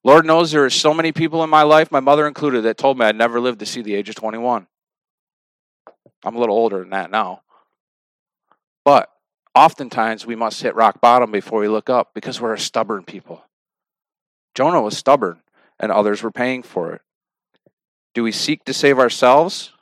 Lord 0.04 0.26
knows 0.26 0.52
there 0.52 0.64
are 0.66 0.70
so 0.70 0.92
many 0.92 1.12
people 1.12 1.42
in 1.42 1.48
my 1.48 1.62
life, 1.62 1.90
my 1.90 2.00
mother 2.00 2.26
included, 2.26 2.62
that 2.62 2.76
told 2.76 2.98
me 2.98 3.06
I'd 3.06 3.16
never 3.16 3.40
live 3.40 3.58
to 3.58 3.66
see 3.66 3.80
the 3.80 3.94
age 3.94 4.10
of 4.10 4.14
21. 4.14 4.66
I'm 6.22 6.36
a 6.36 6.38
little 6.38 6.56
older 6.56 6.80
than 6.80 6.90
that 6.90 7.10
now. 7.10 7.40
But 8.84 9.10
oftentimes 9.54 10.26
we 10.26 10.36
must 10.36 10.62
hit 10.62 10.74
rock 10.74 11.00
bottom 11.00 11.30
before 11.30 11.60
we 11.60 11.68
look 11.68 11.88
up 11.88 12.12
because 12.14 12.38
we're 12.38 12.52
a 12.52 12.58
stubborn 12.58 13.04
people. 13.04 13.44
Jonah 14.54 14.82
was 14.82 14.96
stubborn 14.96 15.40
and 15.80 15.90
others 15.90 16.22
were 16.22 16.30
paying 16.30 16.62
for 16.62 16.92
it. 16.92 17.00
Do 18.12 18.22
we 18.22 18.30
seek 18.30 18.64
to 18.66 18.74
save 18.74 18.98
ourselves? 18.98 19.72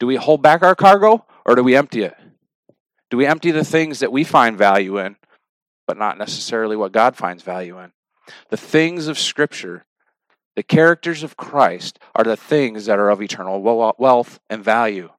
Do 0.00 0.06
we 0.08 0.16
hold 0.16 0.42
back 0.42 0.62
our 0.62 0.74
cargo 0.74 1.24
or 1.46 1.54
do 1.54 1.62
we 1.62 1.76
empty 1.76 2.02
it? 2.02 2.16
Do 3.08 3.16
we 3.16 3.26
empty 3.26 3.52
the 3.52 3.64
things 3.64 4.00
that 4.00 4.10
we 4.10 4.24
find 4.24 4.58
value 4.58 4.98
in, 4.98 5.16
but 5.86 5.96
not 5.96 6.18
necessarily 6.18 6.76
what 6.76 6.92
God 6.92 7.14
finds 7.14 7.44
value 7.44 7.78
in? 7.78 7.92
The 8.50 8.56
things 8.56 9.08
of 9.08 9.18
Scripture, 9.18 9.84
the 10.56 10.62
characters 10.62 11.22
of 11.22 11.36
Christ, 11.36 11.98
are 12.14 12.24
the 12.24 12.36
things 12.36 12.86
that 12.86 12.98
are 12.98 13.10
of 13.10 13.22
eternal 13.22 13.60
wealth 13.98 14.40
and 14.50 14.62
value. 14.62 15.10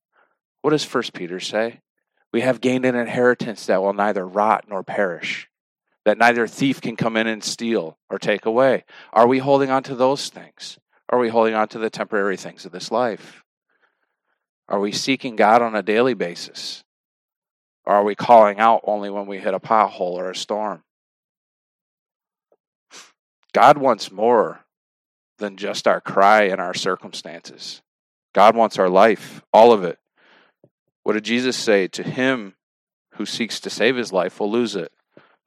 What 0.62 0.72
does 0.72 0.84
First 0.84 1.14
Peter 1.14 1.40
say? 1.40 1.82
We 2.32 2.42
have 2.42 2.62
gained 2.62 2.86
an 2.86 2.96
inheritance 2.96 3.66
that 3.68 3.82
will 3.82 3.94
neither 3.94 4.28
rot 4.28 4.66
nor 4.68 4.84
perish 4.84 5.50
that 6.06 6.18
neither 6.18 6.48
thief 6.48 6.82
can 6.82 6.96
come 6.96 7.16
in 7.16 7.28
and 7.28 7.44
steal 7.44 7.98
or 8.10 8.20
take 8.20 8.46
away? 8.46 8.84
Are 9.12 9.28
we 9.28 9.40
holding 9.40 9.70
on 9.70 9.84
to 9.84 9.96
those 9.96 10.30
things? 10.30 10.78
Are 11.10 11.20
we 11.20 11.30
holding 11.30 11.54
on 11.54 11.68
to 11.70 11.80
the 11.80 11.90
temporary 11.90 12.38
things 12.38 12.66
of 12.66 12.72
this 12.72 12.92
life? 12.92 13.44
Are 14.68 14.80
we 14.80 14.92
seeking 14.92 15.36
God 15.36 15.62
on 15.62 15.76
a 15.76 15.84
daily 15.84 16.14
basis? 16.14 16.84
Or 17.86 17.96
are 17.96 18.04
we 18.04 18.16
calling 18.16 18.60
out 18.60 18.82
only 18.86 19.10
when 19.10 19.28
we 19.28 19.40
hit 19.40 19.54
a 19.54 19.60
pothole 19.60 20.14
or 20.14 20.32
a 20.32 20.36
storm? 20.36 20.84
God 23.54 23.78
wants 23.78 24.12
more 24.12 24.62
than 25.38 25.58
just 25.58 25.88
our 25.88 26.02
cry 26.02 26.44
and 26.44 26.60
our 26.60 26.74
circumstances. 26.74 27.82
God 28.34 28.56
wants 28.56 28.80
our 28.80 28.90
life, 28.90 29.44
all 29.54 29.72
of 29.72 29.84
it. 29.84 30.00
What 31.04 31.14
did 31.14 31.24
Jesus 31.24 31.56
say? 31.56 31.88
To 31.90 32.04
him 32.04 32.56
who 33.14 33.26
seeks 33.26 33.60
to 33.62 33.70
save 33.70 33.96
his 33.96 34.12
life 34.12 34.40
will 34.40 34.52
lose 34.52 34.76
it, 34.76 34.92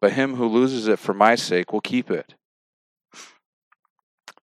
but 0.01 0.13
him 0.13 0.37
who 0.37 0.47
loses 0.47 0.87
it 0.87 0.99
for 0.99 1.15
my 1.15 1.35
sake 1.35 1.73
will 1.73 1.81
keep 1.81 2.11
it. 2.11 2.35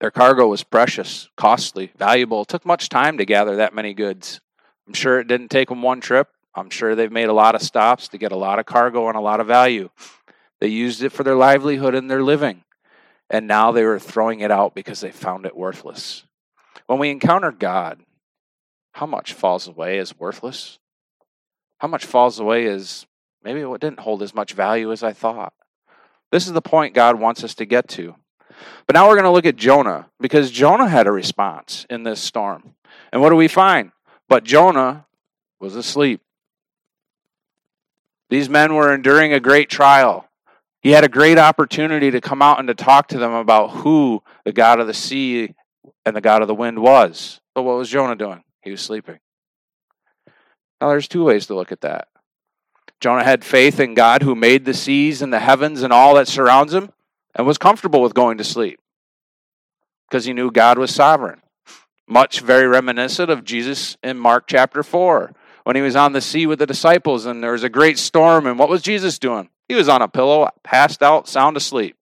Their 0.01 0.11
cargo 0.11 0.49
was 0.49 0.65
precious, 0.65 1.29
costly, 1.37 1.93
valuable. 1.97 2.43
It 2.43 2.49
took 2.49 2.67
much 2.67 2.89
time 2.89 3.19
to 3.19 3.25
gather 3.25 3.57
that 3.57 3.75
many 3.75 3.95
goods. 3.95 4.41
I'm 4.89 4.95
sure 4.95 5.21
it 5.21 5.29
didn't 5.29 5.51
take 5.51 5.69
them 5.69 5.83
one 5.83 6.01
trip. 6.01 6.29
I'm 6.55 6.71
sure 6.71 6.97
they've 6.97 7.13
made 7.13 7.29
a 7.29 7.33
lot 7.33 7.55
of 7.55 7.63
stops 7.63 8.09
to 8.09 8.19
get 8.19 8.33
a 8.33 8.37
lot 8.37 8.59
of 8.59 8.67
cargo 8.67 9.07
and 9.07 9.17
a 9.17 9.21
lot 9.21 9.39
of 9.39 9.47
value. 9.47 9.91
They 10.61 10.69
used 10.69 11.03
it 11.03 11.11
for 11.11 11.23
their 11.23 11.37
livelihood 11.37 11.95
and 11.95 12.11
their 12.11 12.23
living. 12.23 12.65
And 13.31 13.47
now 13.47 13.73
they 13.73 13.85
were 13.85 13.99
throwing 13.99 14.41
it 14.41 14.51
out 14.51 14.75
because 14.75 15.01
they 15.01 15.11
found 15.11 15.47
it 15.47 15.57
worthless. 15.57 16.25
When 16.87 16.99
we 16.99 17.11
encounter 17.11 17.51
God, 17.51 18.01
how 18.93 19.07
much 19.07 19.33
falls 19.33 19.67
away 19.67 19.99
as 19.99 20.19
worthless? 20.19 20.79
How 21.79 21.89
much 21.89 22.05
falls 22.05 22.39
away 22.39 22.67
as 22.67 23.07
maybe 23.43 23.61
it 23.61 23.81
didn't 23.81 24.01
hold 24.01 24.23
as 24.23 24.35
much 24.35 24.53
value 24.53 24.93
as 24.93 25.03
I 25.03 25.13
thought? 25.13 25.55
This 26.31 26.47
is 26.47 26.53
the 26.53 26.63
point 26.63 26.95
God 26.95 27.19
wants 27.19 27.43
us 27.45 27.55
to 27.57 27.65
get 27.65 27.89
to. 27.89 28.15
But 28.87 28.95
now 28.95 29.09
we're 29.09 29.15
going 29.15 29.25
to 29.25 29.31
look 29.31 29.47
at 29.47 29.57
Jonah 29.57 30.09
because 30.21 30.51
Jonah 30.51 30.89
had 30.89 31.07
a 31.07 31.13
response 31.13 31.87
in 31.91 32.03
this 32.03 32.21
storm. 32.21 32.75
And 33.13 33.21
what 33.21 33.31
do 33.31 33.37
we 33.37 33.49
find? 33.49 33.93
But 34.29 34.45
Jonah 34.45 35.07
was 35.61 35.77
asleep. 35.77 36.21
These 38.31 38.49
men 38.49 38.75
were 38.75 38.95
enduring 38.95 39.33
a 39.33 39.41
great 39.41 39.69
trial. 39.69 40.29
He 40.83 40.91
had 40.91 41.05
a 41.05 41.09
great 41.09 41.39
opportunity 41.39 42.11
to 42.11 42.21
come 42.21 42.43
out 42.43 42.59
and 42.59 42.67
to 42.67 42.75
talk 42.75 43.09
to 43.09 43.19
them 43.19 43.33
about 43.33 43.69
who 43.69 44.23
the 44.45 44.53
God 44.53 44.81
of 44.81 44.89
the 44.89 44.95
sea 44.95 45.55
and 46.05 46.17
the 46.17 46.21
God 46.21 46.43
of 46.43 46.49
the 46.49 46.55
wind 46.55 46.81
was. 46.81 47.41
But 47.55 47.63
what 47.63 47.77
was 47.77 47.89
Jonah 47.89 48.17
doing? 48.17 48.43
He 48.63 48.73
was 48.73 48.81
sleeping. 48.81 49.21
Now, 50.81 50.89
there's 50.89 51.07
two 51.07 51.25
ways 51.25 51.47
to 51.47 51.55
look 51.55 51.71
at 51.71 51.83
that. 51.83 52.09
Jonah 53.01 53.25
had 53.25 53.45
faith 53.45 53.79
in 53.79 53.95
God 53.95 54.23
who 54.23 54.35
made 54.35 54.65
the 54.65 54.75
seas 54.75 55.23
and 55.23 55.33
the 55.33 55.41
heavens 55.41 55.83
and 55.83 55.93
all 55.93 56.17
that 56.17 56.27
surrounds 56.27 56.75
him 56.75 56.91
and 57.35 57.47
was 57.47 57.59
comfortable 57.59 58.03
with 58.03 58.15
going 58.15 58.39
to 58.39 58.45
sleep 58.45 58.81
because 60.09 60.25
he 60.25 60.33
knew 60.33 60.51
God 60.51 60.79
was 60.79 60.95
sovereign. 60.95 61.43
Much 62.09 62.41
very 62.41 62.67
reminiscent 62.67 63.31
of 63.31 63.45
Jesus 63.45 63.97
in 64.03 64.19
Mark 64.19 64.45
chapter 64.49 64.83
4 64.83 65.33
when 65.65 65.77
he 65.77 65.83
was 65.83 65.97
on 65.97 66.13
the 66.13 66.21
sea 66.21 66.47
with 66.47 66.59
the 66.59 66.67
disciples 66.67 67.25
and 67.27 67.43
there 67.43 67.53
was 67.53 67.63
a 67.63 67.69
great 67.69 67.99
storm. 67.99 68.47
And 68.47 68.59
what 68.59 68.69
was 68.69 68.83
Jesus 68.83 69.19
doing? 69.19 69.49
He 69.73 69.77
was 69.77 69.89
on 69.89 70.03
a 70.03 70.09
pillow, 70.09 70.51
passed 70.63 71.03
out, 71.03 71.27
sound 71.27 71.57
asleep, 71.57 71.97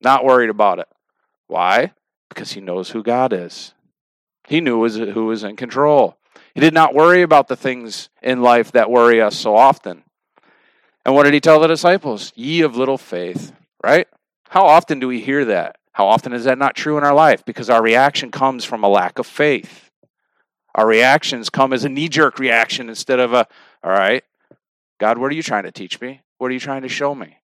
not 0.00 0.24
worried 0.24 0.48
about 0.48 0.78
it. 0.78 0.86
Why? 1.48 1.90
Because 2.28 2.52
he 2.52 2.60
knows 2.60 2.90
who 2.90 3.02
God 3.02 3.32
is. 3.32 3.74
He 4.46 4.60
knew 4.60 4.88
who 4.88 5.26
was 5.26 5.42
in 5.42 5.56
control. 5.56 6.18
He 6.54 6.60
did 6.60 6.72
not 6.72 6.94
worry 6.94 7.22
about 7.22 7.48
the 7.48 7.56
things 7.56 8.10
in 8.22 8.42
life 8.42 8.70
that 8.70 8.92
worry 8.92 9.20
us 9.20 9.36
so 9.36 9.56
often. 9.56 10.04
And 11.04 11.12
what 11.12 11.24
did 11.24 11.34
he 11.34 11.40
tell 11.40 11.58
the 11.58 11.66
disciples? 11.66 12.32
Ye 12.36 12.60
of 12.60 12.76
little 12.76 12.96
faith, 12.96 13.50
right? 13.82 14.06
How 14.48 14.64
often 14.66 15.00
do 15.00 15.08
we 15.08 15.20
hear 15.20 15.44
that? 15.46 15.78
How 15.90 16.06
often 16.06 16.32
is 16.32 16.44
that 16.44 16.58
not 16.58 16.76
true 16.76 16.96
in 16.96 17.02
our 17.02 17.12
life? 17.12 17.44
Because 17.44 17.68
our 17.68 17.82
reaction 17.82 18.30
comes 18.30 18.64
from 18.64 18.84
a 18.84 18.88
lack 18.88 19.18
of 19.18 19.26
faith. 19.26 19.90
Our 20.76 20.86
reactions 20.86 21.50
come 21.50 21.72
as 21.72 21.84
a 21.84 21.88
knee 21.88 22.08
jerk 22.08 22.38
reaction 22.38 22.88
instead 22.88 23.18
of 23.18 23.32
a, 23.32 23.48
all 23.82 23.90
right, 23.90 24.22
God, 25.00 25.18
what 25.18 25.32
are 25.32 25.34
you 25.34 25.42
trying 25.42 25.64
to 25.64 25.72
teach 25.72 26.00
me? 26.00 26.20
What 26.40 26.50
are 26.50 26.54
you 26.54 26.60
trying 26.60 26.80
to 26.82 26.88
show 26.88 27.14
me? 27.14 27.36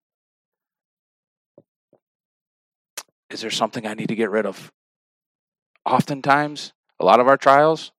Is 3.29 3.43
there 3.43 3.51
something 3.51 3.87
I 3.87 3.93
need 3.93 4.09
to 4.09 4.15
get 4.15 4.31
rid 4.31 4.47
of? 4.47 4.73
Oftentimes, 5.85 6.73
a 6.99 7.05
lot 7.05 7.21
of 7.21 7.29
our 7.29 7.37
trials, 7.37 7.93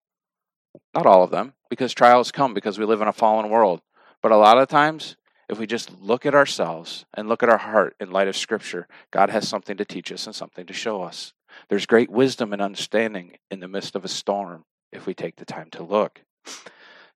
not 0.96 1.06
all 1.06 1.22
of 1.22 1.30
them, 1.30 1.54
because 1.70 1.94
trials 1.94 2.32
come 2.32 2.56
because 2.56 2.80
we 2.80 2.86
live 2.86 3.00
in 3.02 3.08
a 3.08 3.14
fallen 3.14 3.52
world. 3.52 3.82
But 4.24 4.32
a 4.32 4.38
lot 4.38 4.58
of 4.58 4.70
times, 4.70 5.18
if 5.48 5.60
we 5.60 5.68
just 5.68 5.92
look 6.02 6.26
at 6.26 6.34
ourselves 6.34 7.06
and 7.14 7.30
look 7.30 7.44
at 7.44 7.50
our 7.50 7.60
heart 7.60 7.96
in 8.00 8.10
light 8.10 8.28
of 8.28 8.36
Scripture, 8.36 8.88
God 9.12 9.30
has 9.30 9.48
something 9.48 9.78
to 9.78 9.86
teach 9.86 10.12
us 10.12 10.26
and 10.26 10.36
something 10.36 10.66
to 10.66 10.74
show 10.74 11.04
us. 11.04 11.32
There's 11.70 11.86
great 11.86 12.10
wisdom 12.10 12.54
and 12.54 12.62
understanding 12.62 13.38
in 13.52 13.60
the 13.60 13.68
midst 13.68 13.96
of 13.96 14.04
a 14.04 14.08
storm 14.08 14.66
if 14.92 15.06
we 15.06 15.14
take 15.14 15.36
the 15.36 15.46
time 15.46 15.70
to 15.74 15.84
look. 15.84 16.24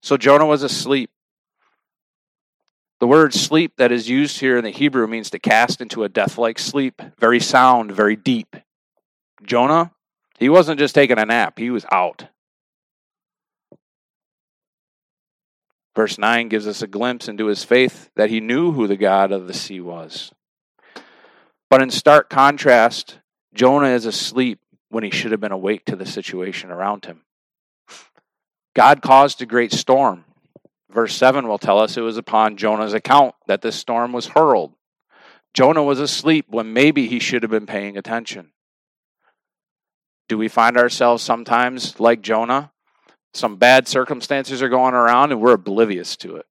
So 0.04 0.18
Jonah 0.18 0.46
was 0.46 0.62
asleep. 0.62 1.10
The 3.02 3.08
word 3.08 3.34
sleep 3.34 3.78
that 3.78 3.92
is 3.92 4.08
used 4.08 4.40
here 4.40 4.60
in 4.60 4.64
the 4.64 4.70
Hebrew 4.70 5.08
means 5.08 5.32
to 5.32 5.40
cast 5.40 5.82
into 5.82 6.04
a 6.04 6.10
death 6.10 6.38
like 6.38 6.60
sleep, 6.60 7.02
very 7.18 7.40
sound, 7.40 7.92
very 7.92 8.16
deep. 8.16 8.56
Jonah, 9.42 9.92
he 10.38 10.50
wasn't 10.50 10.78
just 10.78 10.94
taking 10.94 11.18
a 11.18 11.26
nap, 11.26 11.58
he 11.58 11.72
was 11.72 11.84
out. 11.92 12.28
Verse 15.96 16.20
9 16.20 16.48
gives 16.48 16.68
us 16.68 16.84
a 16.84 16.88
glimpse 16.88 17.28
into 17.28 17.48
his 17.48 17.64
faith 17.64 18.12
that 18.16 18.30
he 18.30 18.40
knew 18.40 18.72
who 18.72 18.86
the 18.86 18.96
God 18.96 19.32
of 19.32 19.48
the 19.48 19.54
sea 19.56 19.82
was. 19.82 20.32
But 21.72 21.82
in 21.82 21.90
stark 21.90 22.30
contrast, 22.30 23.18
Jonah 23.52 23.88
is 23.88 24.06
asleep 24.06 24.60
when 24.90 25.04
he 25.04 25.10
should 25.10 25.32
have 25.32 25.42
been 25.42 25.52
awake 25.52 25.86
to 25.86 25.96
the 25.96 26.06
situation 26.06 26.70
around 26.70 27.06
him. 27.06 27.24
God 28.76 29.02
caused 29.02 29.42
a 29.42 29.48
great 29.48 29.72
storm. 29.72 30.24
Verse 30.92 31.16
7 31.16 31.48
will 31.48 31.58
tell 31.58 31.80
us 31.80 31.96
it 31.96 32.02
was 32.02 32.18
upon 32.18 32.58
Jonah's 32.58 32.94
account 32.94 33.34
that 33.48 33.62
this 33.62 33.76
storm 33.76 34.12
was 34.12 34.28
hurled. 34.28 34.74
Jonah 35.54 35.84
was 35.84 36.00
asleep 36.00 36.46
when 36.50 36.74
maybe 36.74 37.08
he 37.08 37.20
should 37.20 37.44
have 37.44 37.52
been 37.52 37.66
paying 37.66 37.98
attention. 37.98 38.52
Do 40.28 40.38
we 40.38 40.48
find 40.48 40.78
ourselves 40.78 41.24
sometimes 41.24 42.00
like 42.00 42.22
Jonah, 42.22 42.72
some 43.34 43.56
bad 43.56 43.88
circumstances 43.88 44.62
are 44.62 44.70
going 44.70 44.94
around 44.94 45.32
and 45.32 45.42
we're 45.42 45.54
oblivious 45.54 46.16
to 46.18 46.36
it. 46.36 46.46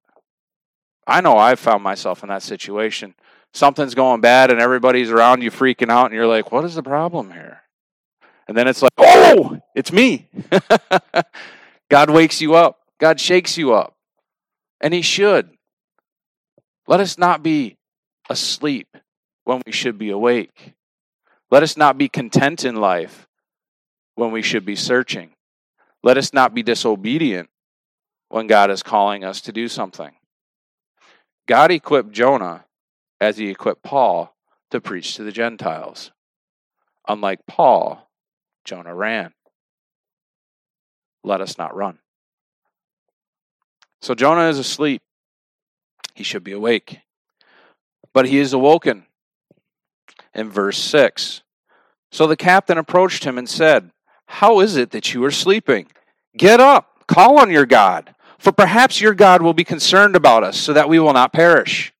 I 1.05 1.21
know 1.21 1.37
I've 1.37 1.59
found 1.59 1.83
myself 1.83 2.23
in 2.23 2.29
that 2.29 2.43
situation. 2.43 3.15
Something's 3.53 3.95
going 3.95 4.21
bad 4.21 4.49
and 4.49 4.59
everybody's 4.59 5.11
around 5.11 5.41
you 5.41 5.51
freaking 5.51 5.89
out, 5.89 6.05
and 6.05 6.13
you're 6.13 6.27
like, 6.27 6.51
what 6.51 6.63
is 6.63 6.75
the 6.75 6.83
problem 6.83 7.31
here? 7.31 7.61
And 8.47 8.55
then 8.55 8.67
it's 8.67 8.81
like, 8.81 8.93
oh, 8.97 9.59
it's 9.75 9.91
me. 9.91 10.29
God 11.89 12.09
wakes 12.09 12.39
you 12.39 12.55
up, 12.55 12.79
God 12.99 13.19
shakes 13.19 13.57
you 13.57 13.73
up, 13.73 13.95
and 14.81 14.93
He 14.93 15.01
should. 15.01 15.49
Let 16.87 16.99
us 16.99 17.17
not 17.17 17.41
be 17.41 17.77
asleep 18.29 18.87
when 19.45 19.61
we 19.65 19.71
should 19.71 19.97
be 19.97 20.09
awake. 20.09 20.73
Let 21.49 21.63
us 21.63 21.77
not 21.77 21.97
be 21.97 22.09
content 22.09 22.65
in 22.65 22.75
life 22.75 23.27
when 24.15 24.31
we 24.31 24.41
should 24.41 24.65
be 24.65 24.75
searching. 24.75 25.31
Let 26.03 26.17
us 26.17 26.33
not 26.33 26.53
be 26.53 26.63
disobedient 26.63 27.49
when 28.29 28.47
God 28.47 28.71
is 28.71 28.83
calling 28.83 29.23
us 29.23 29.41
to 29.41 29.51
do 29.51 29.67
something. 29.67 30.11
God 31.47 31.71
equipped 31.71 32.11
Jonah 32.11 32.65
as 33.19 33.37
he 33.37 33.49
equipped 33.49 33.83
Paul 33.83 34.35
to 34.71 34.81
preach 34.81 35.15
to 35.15 35.23
the 35.23 35.31
Gentiles. 35.31 36.11
Unlike 37.07 37.41
Paul, 37.47 38.09
Jonah 38.63 38.95
ran. 38.95 39.33
Let 41.23 41.41
us 41.41 41.57
not 41.57 41.75
run. 41.75 41.99
So 44.01 44.15
Jonah 44.15 44.49
is 44.49 44.59
asleep. 44.59 45.01
He 46.15 46.23
should 46.23 46.43
be 46.43 46.51
awake. 46.51 46.99
But 48.13 48.27
he 48.27 48.39
is 48.39 48.53
awoken. 48.53 49.05
In 50.33 50.49
verse 50.49 50.77
6. 50.77 51.41
So 52.11 52.27
the 52.27 52.37
captain 52.37 52.77
approached 52.77 53.23
him 53.23 53.37
and 53.37 53.47
said, 53.47 53.91
how 54.25 54.61
is 54.61 54.77
it 54.77 54.91
that 54.91 55.13
you 55.13 55.23
are 55.25 55.31
sleeping? 55.31 55.87
Get 56.37 56.61
up, 56.61 57.05
call 57.05 57.37
on 57.37 57.51
your 57.51 57.65
God, 57.65 58.15
for 58.39 58.51
perhaps 58.53 59.01
your 59.01 59.13
God 59.13 59.41
will 59.41 59.53
be 59.53 59.65
concerned 59.65 60.15
about 60.15 60.43
us 60.43 60.57
so 60.57 60.71
that 60.71 60.87
we 60.87 60.99
will 60.99 61.13
not 61.13 61.33
perish. 61.33 61.93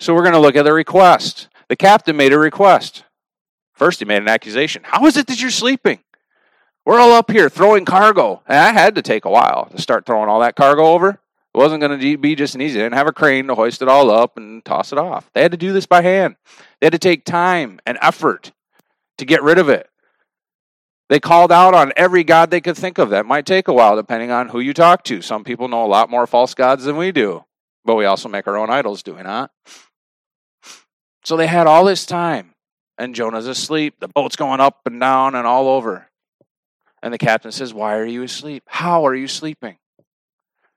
So 0.00 0.14
we're 0.14 0.22
going 0.22 0.34
to 0.34 0.40
look 0.40 0.56
at 0.56 0.64
the 0.64 0.72
request. 0.72 1.48
The 1.68 1.76
captain 1.76 2.16
made 2.16 2.32
a 2.32 2.38
request. 2.38 3.04
First, 3.72 4.00
he 4.00 4.04
made 4.04 4.22
an 4.22 4.28
accusation. 4.28 4.82
How 4.84 5.06
is 5.06 5.16
it 5.16 5.28
that 5.28 5.40
you're 5.40 5.50
sleeping? 5.50 6.00
We're 6.88 7.00
all 7.00 7.12
up 7.12 7.30
here 7.30 7.50
throwing 7.50 7.84
cargo. 7.84 8.40
And 8.46 8.58
I 8.58 8.72
had 8.72 8.94
to 8.94 9.02
take 9.02 9.26
a 9.26 9.30
while 9.30 9.66
to 9.66 9.78
start 9.78 10.06
throwing 10.06 10.30
all 10.30 10.40
that 10.40 10.56
cargo 10.56 10.86
over. 10.86 11.10
It 11.10 11.18
wasn't 11.52 11.82
going 11.82 12.00
to 12.00 12.16
be 12.16 12.34
just 12.34 12.54
an 12.54 12.62
easy. 12.62 12.78
They 12.78 12.84
didn't 12.86 12.94
have 12.94 13.06
a 13.06 13.12
crane 13.12 13.46
to 13.48 13.54
hoist 13.54 13.82
it 13.82 13.88
all 13.88 14.10
up 14.10 14.38
and 14.38 14.64
toss 14.64 14.90
it 14.90 14.96
off. 14.96 15.30
They 15.34 15.42
had 15.42 15.50
to 15.50 15.58
do 15.58 15.74
this 15.74 15.84
by 15.84 16.00
hand. 16.00 16.36
They 16.80 16.86
had 16.86 16.94
to 16.94 16.98
take 16.98 17.26
time 17.26 17.78
and 17.84 17.98
effort 18.00 18.52
to 19.18 19.26
get 19.26 19.42
rid 19.42 19.58
of 19.58 19.68
it. 19.68 19.90
They 21.10 21.20
called 21.20 21.52
out 21.52 21.74
on 21.74 21.92
every 21.94 22.24
god 22.24 22.50
they 22.50 22.62
could 22.62 22.78
think 22.78 22.96
of. 22.96 23.10
That 23.10 23.26
might 23.26 23.44
take 23.44 23.68
a 23.68 23.74
while, 23.74 23.94
depending 23.94 24.30
on 24.30 24.48
who 24.48 24.58
you 24.58 24.72
talk 24.72 25.04
to. 25.04 25.20
Some 25.20 25.44
people 25.44 25.68
know 25.68 25.84
a 25.84 25.86
lot 25.86 26.08
more 26.08 26.26
false 26.26 26.54
gods 26.54 26.84
than 26.84 26.96
we 26.96 27.12
do, 27.12 27.44
but 27.84 27.96
we 27.96 28.06
also 28.06 28.30
make 28.30 28.46
our 28.46 28.56
own 28.56 28.70
idols, 28.70 29.02
do 29.02 29.12
we 29.12 29.22
not? 29.22 29.50
So 31.22 31.36
they 31.36 31.48
had 31.48 31.66
all 31.66 31.84
this 31.84 32.06
time, 32.06 32.54
and 32.96 33.14
Jonah's 33.14 33.46
asleep. 33.46 33.96
The 34.00 34.08
boat's 34.08 34.36
going 34.36 34.60
up 34.60 34.80
and 34.86 34.98
down 34.98 35.34
and 35.34 35.46
all 35.46 35.68
over. 35.68 36.07
And 37.02 37.14
the 37.14 37.18
captain 37.18 37.52
says, 37.52 37.72
Why 37.72 37.96
are 37.96 38.06
you 38.06 38.22
asleep? 38.22 38.64
How 38.66 39.06
are 39.06 39.14
you 39.14 39.28
sleeping? 39.28 39.78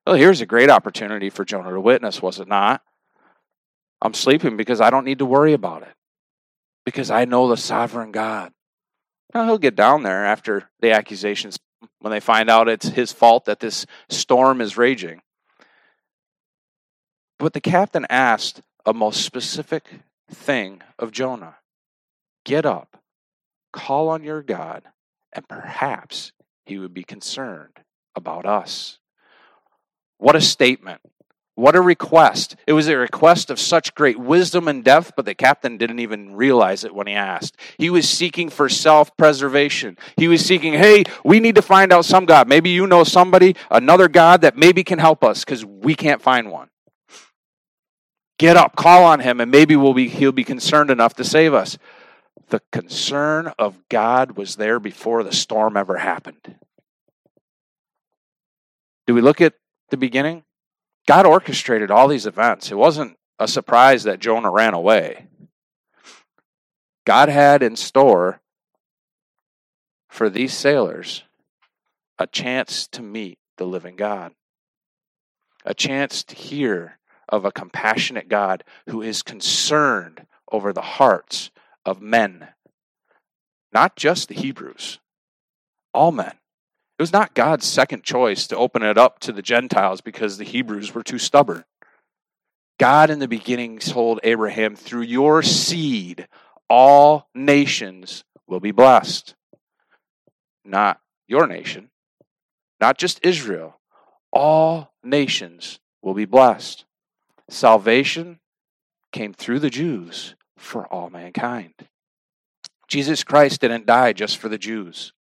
Well, 0.06 0.16
here's 0.16 0.42
a 0.42 0.46
great 0.46 0.70
opportunity 0.70 1.30
for 1.30 1.46
Jonah 1.46 1.72
to 1.72 1.80
witness, 1.80 2.22
was 2.22 2.40
it 2.40 2.48
not? 2.48 2.82
I'm 4.02 4.14
sleeping 4.14 4.58
because 4.58 4.82
I 4.82 4.90
don't 4.90 5.06
need 5.06 5.20
to 5.20 5.26
worry 5.26 5.54
about 5.54 5.84
it, 5.84 5.94
because 6.86 7.12
I 7.12 7.26
know 7.26 7.48
the 7.48 7.58
sovereign 7.58 8.12
God. 8.12 8.52
Now, 9.34 9.46
he'll 9.46 9.58
get 9.58 9.76
down 9.76 10.04
there 10.04 10.26
after 10.26 10.70
the 10.82 10.92
accusations 10.92 11.60
when 12.00 12.12
they 12.12 12.20
find 12.20 12.50
out 12.50 12.68
it's 12.68 12.90
his 12.90 13.12
fault 13.12 13.46
that 13.46 13.60
this 13.60 13.86
storm 14.10 14.60
is 14.60 14.78
raging. 14.78 15.22
But 17.38 17.54
the 17.54 17.62
captain 17.62 18.06
asked 18.10 18.62
a 18.86 18.94
most 18.94 19.24
specific 19.24 19.86
thing 20.30 20.82
of 21.00 21.12
Jonah 21.12 21.58
Get 22.44 22.66
up, 22.66 22.98
call 23.72 24.10
on 24.10 24.24
your 24.24 24.42
God, 24.42 24.84
and 25.34 25.48
perhaps 25.48 26.32
he 26.66 26.78
would 26.78 26.94
be 26.94 27.04
concerned 27.04 27.80
about 28.16 28.46
us. 28.46 29.00
What 30.18 30.36
a 30.36 30.42
statement. 30.42 31.02
What 31.56 31.76
a 31.76 31.82
request. 31.82 32.56
It 32.66 32.74
was 32.74 32.88
a 32.88 32.98
request 32.98 33.50
of 33.50 33.60
such 33.60 33.94
great 33.94 34.18
wisdom 34.18 34.68
and 34.68 34.84
depth, 34.84 35.14
but 35.16 35.26
the 35.26 35.36
captain 35.36 35.78
didn't 35.78 36.00
even 36.00 36.36
realize 36.36 36.84
it 36.84 36.96
when 36.96 37.08
he 37.08 37.14
asked. 37.14 37.58
He 37.78 37.90
was 37.90 38.10
seeking 38.10 38.50
for 38.50 38.70
self 38.70 39.16
preservation. 39.18 39.98
He 40.16 40.28
was 40.28 40.46
seeking, 40.46 40.74
hey, 40.74 41.04
we 41.26 41.40
need 41.40 41.56
to 41.56 41.62
find 41.62 41.92
out 41.92 42.06
some 42.06 42.26
God. 42.26 42.48
Maybe 42.48 42.70
you 42.70 42.88
know 42.88 43.04
somebody, 43.04 43.56
another 43.70 44.08
God 44.08 44.42
that 44.42 44.58
maybe 44.58 44.84
can 44.84 44.98
help 44.98 45.24
us 45.24 45.44
because 45.44 45.66
we 45.66 45.94
can't 45.94 46.22
find 46.22 46.50
one. 46.50 46.70
Get 48.40 48.58
up, 48.58 48.76
call 48.76 49.04
on 49.04 49.20
him, 49.20 49.40
and 49.40 49.52
maybe 49.52 49.76
we'll 49.76 49.94
be, 49.94 50.08
he'll 50.08 50.32
be 50.32 50.44
concerned 50.44 50.90
enough 50.90 51.14
to 51.16 51.24
save 51.24 51.54
us. 51.54 51.78
The 52.52 52.62
concern 52.74 53.54
of 53.58 53.88
God 53.88 54.36
was 54.36 54.58
there 54.58 54.78
before 54.78 55.24
the 55.24 55.32
storm 55.32 55.78
ever 55.78 55.98
happened. 55.98 56.56
Do 59.08 59.14
we 59.14 59.22
look 59.22 59.40
at 59.40 59.54
the 59.90 59.96
beginning? 59.96 60.44
God 61.08 61.26
orchestrated 61.26 61.92
all 61.92 62.10
these 62.10 62.26
events. 62.26 62.70
It 62.70 62.76
wasn't 62.76 63.18
a 63.40 63.48
surprise 63.48 64.04
that 64.04 64.20
Jonah 64.20 64.52
ran 64.52 64.74
away. 64.74 65.28
God 67.06 67.30
had 67.30 67.64
in 67.64 67.78
store 67.78 68.42
for 70.10 70.30
these 70.30 70.54
sailors 70.54 71.24
a 72.20 72.28
chance 72.28 72.86
to 72.88 73.02
meet 73.02 73.40
the 73.58 73.66
living 73.66 73.96
God, 73.96 74.34
a 75.64 75.74
chance 75.74 76.22
to 76.26 76.36
hear 76.36 77.00
of 77.30 77.46
a 77.46 77.52
compassionate 77.52 78.28
God 78.28 78.66
who 78.90 79.02
is 79.02 79.24
concerned 79.24 80.28
over 80.52 80.74
the 80.74 80.82
hearts 80.82 81.50
of 81.86 82.02
men, 82.02 82.50
not 83.74 83.96
just 83.96 84.28
the 84.28 84.36
Hebrews, 84.36 85.00
all 85.94 86.12
men. 86.12 86.34
It 87.00 87.02
was 87.02 87.14
not 87.14 87.34
God's 87.34 87.66
second 87.66 88.04
choice 88.04 88.48
to 88.48 88.58
open 88.58 88.84
it 88.84 88.98
up 88.98 89.20
to 89.20 89.32
the 89.32 89.42
Gentiles 89.42 90.02
because 90.02 90.38
the 90.38 90.44
Hebrews 90.44 90.94
were 90.94 91.04
too 91.04 91.18
stubborn. 91.18 91.64
God 92.80 93.10
in 93.10 93.20
the 93.20 93.28
beginning 93.28 93.80
told 93.80 94.20
Abraham, 94.24 94.76
through 94.76 95.04
your 95.04 95.42
seed, 95.42 96.28
all 96.70 97.28
nations 97.34 98.24
will 98.48 98.60
be 98.60 98.72
blessed. 98.72 99.36
Not 100.64 101.00
your 101.28 101.48
nation, 101.48 101.90
not 102.80 102.98
just 102.98 103.20
Israel. 103.24 103.80
All 104.32 104.94
nations 105.04 105.80
will 106.02 106.14
be 106.14 106.26
blessed. 106.26 106.86
Salvation 107.50 108.40
came 109.12 109.34
through 109.34 109.60
the 109.60 109.70
Jews 109.70 110.36
for 110.62 110.86
all 110.88 111.10
mankind. 111.10 111.74
Jesus 112.88 113.24
Christ 113.24 113.62
didn't 113.62 113.86
die 113.86 114.14
just 114.14 114.38
for 114.38 114.50
the 114.50 114.58
Jews. 114.58 115.14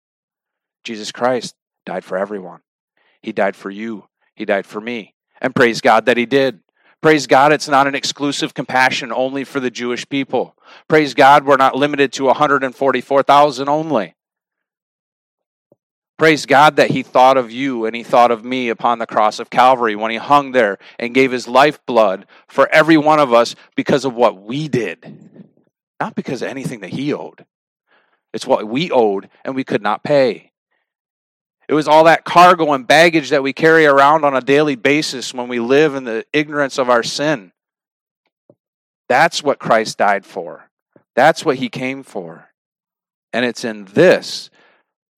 Jesus 0.83 1.11
Christ 1.11 1.55
died 1.85 2.03
for 2.03 2.17
everyone. 2.17 2.61
He 3.21 3.31
died 3.31 3.55
for 3.55 3.69
you. 3.69 4.07
He 4.35 4.45
died 4.45 4.65
for 4.65 4.81
me. 4.81 5.13
And 5.41 5.55
praise 5.55 5.81
God 5.81 6.05
that 6.05 6.17
He 6.17 6.25
did. 6.25 6.61
Praise 7.01 7.27
God, 7.27 7.53
it's 7.53 7.69
not 7.69 7.87
an 7.87 7.95
exclusive 7.95 8.53
compassion 8.53 9.13
only 9.13 9.45
for 9.45 9.61
the 9.61 9.71
Jewish 9.71 10.07
people. 10.09 10.55
Praise 10.89 11.13
God, 11.13 11.45
we're 11.45 11.55
not 11.55 11.75
limited 11.75 12.11
to 12.13 12.25
144,000 12.25 13.69
only. 13.69 14.15
Praise 16.19 16.45
God 16.45 16.75
that 16.75 16.91
He 16.91 17.01
thought 17.01 17.37
of 17.37 17.49
you 17.49 17.85
and 17.85 17.95
He 17.95 18.03
thought 18.03 18.29
of 18.29 18.43
me 18.43 18.67
upon 18.67 18.99
the 18.99 19.07
cross 19.07 19.39
of 19.39 19.49
Calvary 19.49 19.95
when 19.95 20.11
He 20.11 20.17
hung 20.17 20.51
there 20.51 20.77
and 20.99 21.13
gave 21.13 21.31
His 21.31 21.47
lifeblood 21.47 22.25
for 22.45 22.67
every 22.67 22.97
one 22.97 23.19
of 23.19 23.33
us 23.33 23.55
because 23.73 24.03
of 24.03 24.13
what 24.13 24.41
we 24.43 24.67
did, 24.67 25.47
not 25.97 26.15
because 26.15 26.41
of 26.41 26.49
anything 26.49 26.81
that 26.81 26.89
He 26.89 27.13
owed. 27.13 27.45
It's 28.33 28.45
what 28.45 28.67
we 28.67 28.91
owed 28.91 29.29
and 29.45 29.55
we 29.55 29.63
could 29.63 29.81
not 29.81 30.03
pay. 30.03 30.51
It 31.69 31.73
was 31.73 31.87
all 31.87 32.03
that 32.03 32.25
cargo 32.25 32.73
and 32.73 32.85
baggage 32.85 33.29
that 33.29 33.43
we 33.43 33.53
carry 33.53 33.85
around 33.85 34.25
on 34.25 34.35
a 34.35 34.41
daily 34.41 34.75
basis 34.75 35.33
when 35.33 35.47
we 35.47 35.61
live 35.61 35.95
in 35.95 36.03
the 36.03 36.25
ignorance 36.33 36.77
of 36.77 36.89
our 36.89 37.01
sin. 37.01 37.53
That's 39.07 39.41
what 39.41 39.57
Christ 39.57 39.97
died 39.97 40.25
for. 40.25 40.69
That's 41.15 41.45
what 41.45 41.55
He 41.55 41.69
came 41.69 42.03
for. 42.03 42.49
And 43.31 43.45
it's 43.45 43.63
in 43.63 43.85
this 43.85 44.49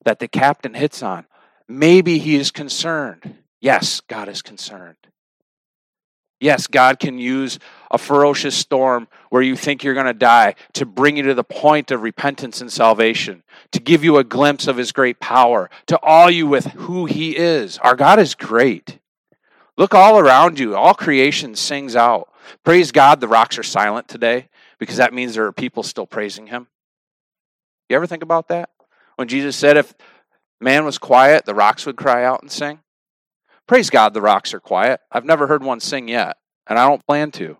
that 0.03 0.19
the 0.19 0.27
captain 0.27 0.73
hits 0.73 1.03
on. 1.03 1.25
Maybe 1.67 2.17
he 2.17 2.35
is 2.35 2.51
concerned. 2.51 3.35
Yes, 3.59 4.01
God 4.01 4.27
is 4.27 4.41
concerned. 4.41 4.97
Yes, 6.39 6.65
God 6.65 6.99
can 6.99 7.19
use 7.19 7.59
a 7.91 7.99
ferocious 7.99 8.55
storm 8.55 9.07
where 9.29 9.43
you 9.43 9.55
think 9.55 9.83
you're 9.83 9.93
going 9.93 10.07
to 10.07 10.13
die 10.13 10.55
to 10.73 10.87
bring 10.87 11.17
you 11.17 11.23
to 11.23 11.35
the 11.35 11.43
point 11.43 11.91
of 11.91 12.01
repentance 12.01 12.61
and 12.61 12.71
salvation, 12.71 13.43
to 13.71 13.79
give 13.79 14.03
you 14.03 14.17
a 14.17 14.23
glimpse 14.23 14.65
of 14.65 14.77
his 14.77 14.91
great 14.91 15.19
power, 15.19 15.69
to 15.85 15.99
awe 16.01 16.27
you 16.27 16.47
with 16.47 16.65
who 16.65 17.05
he 17.05 17.37
is. 17.37 17.77
Our 17.77 17.95
God 17.95 18.19
is 18.19 18.33
great. 18.33 18.97
Look 19.77 19.93
all 19.93 20.17
around 20.17 20.57
you. 20.57 20.75
All 20.75 20.95
creation 20.95 21.55
sings 21.55 21.95
out. 21.95 22.31
Praise 22.63 22.91
God, 22.91 23.21
the 23.21 23.27
rocks 23.27 23.59
are 23.59 23.63
silent 23.63 24.07
today 24.07 24.49
because 24.79 24.97
that 24.97 25.13
means 25.13 25.35
there 25.35 25.45
are 25.45 25.51
people 25.51 25.83
still 25.83 26.07
praising 26.07 26.47
him. 26.47 26.67
You 27.87 27.97
ever 27.97 28.07
think 28.07 28.23
about 28.23 28.47
that? 28.47 28.71
When 29.21 29.27
Jesus 29.27 29.55
said, 29.55 29.77
if 29.77 29.93
man 30.59 30.83
was 30.83 30.97
quiet, 30.97 31.45
the 31.45 31.53
rocks 31.53 31.85
would 31.85 31.95
cry 31.95 32.25
out 32.25 32.41
and 32.41 32.51
sing. 32.51 32.79
Praise 33.67 33.91
God, 33.91 34.15
the 34.15 34.19
rocks 34.19 34.51
are 34.51 34.59
quiet. 34.59 34.99
I've 35.11 35.25
never 35.25 35.45
heard 35.45 35.63
one 35.63 35.79
sing 35.79 36.07
yet, 36.07 36.37
and 36.65 36.79
I 36.79 36.87
don't 36.87 37.05
plan 37.05 37.29
to. 37.33 37.57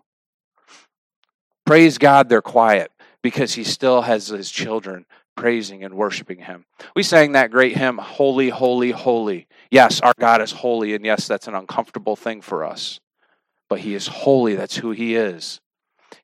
Praise 1.64 1.98
God, 1.98 2.28
they're 2.28 2.42
quiet 2.42 2.90
because 3.22 3.54
he 3.54 3.62
still 3.62 4.02
has 4.02 4.26
his 4.26 4.50
children 4.50 5.06
praising 5.36 5.84
and 5.84 5.94
worshiping 5.94 6.40
him. 6.40 6.64
We 6.96 7.04
sang 7.04 7.30
that 7.30 7.52
great 7.52 7.76
hymn, 7.76 7.98
Holy, 7.98 8.48
Holy, 8.48 8.90
Holy. 8.90 9.46
Yes, 9.70 10.00
our 10.00 10.14
God 10.18 10.42
is 10.42 10.50
holy, 10.50 10.96
and 10.96 11.04
yes, 11.04 11.28
that's 11.28 11.46
an 11.46 11.54
uncomfortable 11.54 12.16
thing 12.16 12.40
for 12.40 12.64
us. 12.64 12.98
But 13.68 13.78
he 13.78 13.94
is 13.94 14.08
holy, 14.08 14.56
that's 14.56 14.78
who 14.78 14.90
he 14.90 15.14
is. 15.14 15.60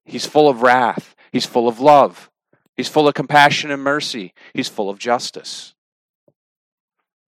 He's 0.04 0.26
full 0.26 0.48
of 0.48 0.62
wrath, 0.62 1.14
he's 1.30 1.46
full 1.46 1.68
of 1.68 1.78
love. 1.78 2.28
He's 2.78 2.88
full 2.88 3.08
of 3.08 3.14
compassion 3.14 3.72
and 3.72 3.82
mercy. 3.82 4.32
He's 4.54 4.68
full 4.68 4.88
of 4.88 5.00
justice. 5.00 5.74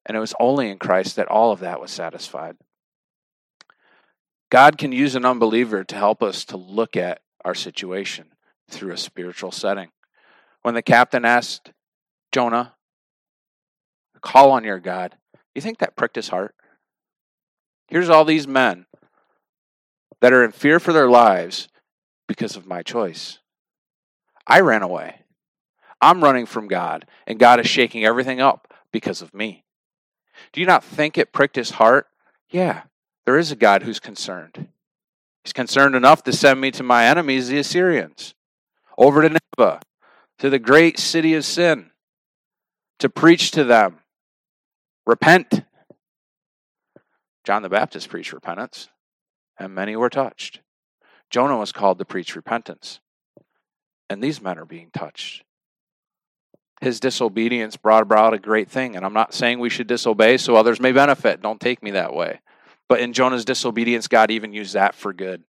And 0.07 0.17
it 0.17 0.21
was 0.21 0.33
only 0.39 0.71
in 0.71 0.79
Christ 0.79 1.17
that 1.17 1.27
all 1.27 1.51
of 1.51 1.59
that 1.59 1.81
was 1.81 1.91
satisfied. 1.91 2.57
God 4.49 4.79
can 4.79 4.93
use 4.93 5.17
an 5.17 5.25
unbeliever 5.25 5.83
to 5.83 5.95
help 5.97 6.23
us 6.23 6.45
to 6.47 6.57
look 6.57 6.97
at 6.97 7.21
our 7.45 7.57
situation 7.57 8.27
through 8.71 8.93
a 8.93 8.97
spiritual 8.97 9.51
setting. 9.51 9.89
When 10.63 10.75
the 10.75 10.83
captain 10.83 11.25
asked 11.25 11.73
Jonah, 12.31 12.75
call 14.21 14.53
on 14.53 14.63
your 14.63 14.79
God, 14.79 15.17
you 15.57 15.61
think 15.61 15.79
that 15.79 15.97
pricked 15.97 16.15
his 16.15 16.29
heart? 16.29 16.55
Here's 17.89 18.09
all 18.09 18.25
these 18.25 18.47
men 18.47 18.87
that 20.21 20.33
are 20.33 20.45
in 20.45 20.53
fear 20.53 20.79
for 20.79 20.93
their 20.93 21.11
lives 21.11 21.67
because 22.29 22.55
of 22.55 22.69
my 22.69 22.85
choice. 22.85 23.41
I 24.47 24.61
ran 24.61 24.83
away. 24.83 25.20
I'm 26.01 26.25
running 26.25 26.47
from 26.47 26.69
God, 26.69 27.07
and 27.27 27.39
God 27.39 27.61
is 27.61 27.69
shaking 27.69 28.05
everything 28.05 28.41
up 28.41 28.73
because 28.93 29.21
of 29.21 29.35
me. 29.35 29.65
Do 30.53 30.61
you 30.61 30.67
not 30.67 30.83
think 30.83 31.19
it 31.19 31.33
pricked 31.33 31.57
his 31.57 31.73
heart? 31.73 32.07
Yeah, 32.49 32.83
there 33.27 33.39
is 33.39 33.53
a 33.53 33.57
God 33.57 33.83
who's 33.83 34.01
concerned. 34.01 34.69
He's 35.45 35.53
concerned 35.53 35.95
enough 35.95 36.23
to 36.25 36.33
send 36.33 36.61
me 36.61 36.71
to 36.73 36.83
my 36.83 37.07
enemies, 37.07 37.49
the 37.49 37.59
Assyrians, 37.59 38.35
over 38.97 39.23
to 39.23 39.29
Nineveh, 39.29 39.81
to 40.39 40.51
the 40.51 40.59
great 40.59 40.99
city 40.99 41.35
of 41.35 41.45
sin, 41.45 41.91
to 42.99 43.09
preach 43.09 43.51
to 43.53 43.65
them. 43.65 43.99
Repent. 45.07 45.65
John 47.45 47.63
the 47.63 47.69
Baptist 47.69 48.09
preached 48.09 48.33
repentance, 48.33 48.89
and 49.59 49.75
many 49.75 49.97
were 49.97 50.11
touched. 50.11 50.61
Jonah 51.31 51.57
was 51.57 51.73
called 51.73 51.99
to 51.99 52.05
preach 52.05 52.37
repentance, 52.37 53.01
and 54.09 54.23
these 54.23 54.43
men 54.43 54.59
are 54.59 54.67
being 54.67 54.91
touched 54.93 55.45
his 56.81 57.01
disobedience 57.01 57.77
brought 57.77 58.03
about 58.03 58.35
a 58.35 58.39
great 58.39 58.71
thing. 58.71 58.97
And 58.97 59.05
I'm 59.05 59.13
not 59.13 59.35
saying 59.35 59.59
we 59.59 59.71
should 59.71 59.87
disobey 59.87 60.39
so 60.39 60.57
others 60.57 60.81
may 60.81 60.93
benefit. 60.93 61.43
Don't 61.43 61.61
take 61.61 61.83
me 61.83 61.93
that 61.93 62.15
way. 62.15 62.41
But 62.89 63.01
in 63.01 63.13
Jonah's 63.13 63.45
disobedience, 63.45 64.09
God 64.09 64.31
even 64.31 64.53
used 64.53 64.75
that 64.75 64.95
for 64.95 65.13
good. 65.13 65.45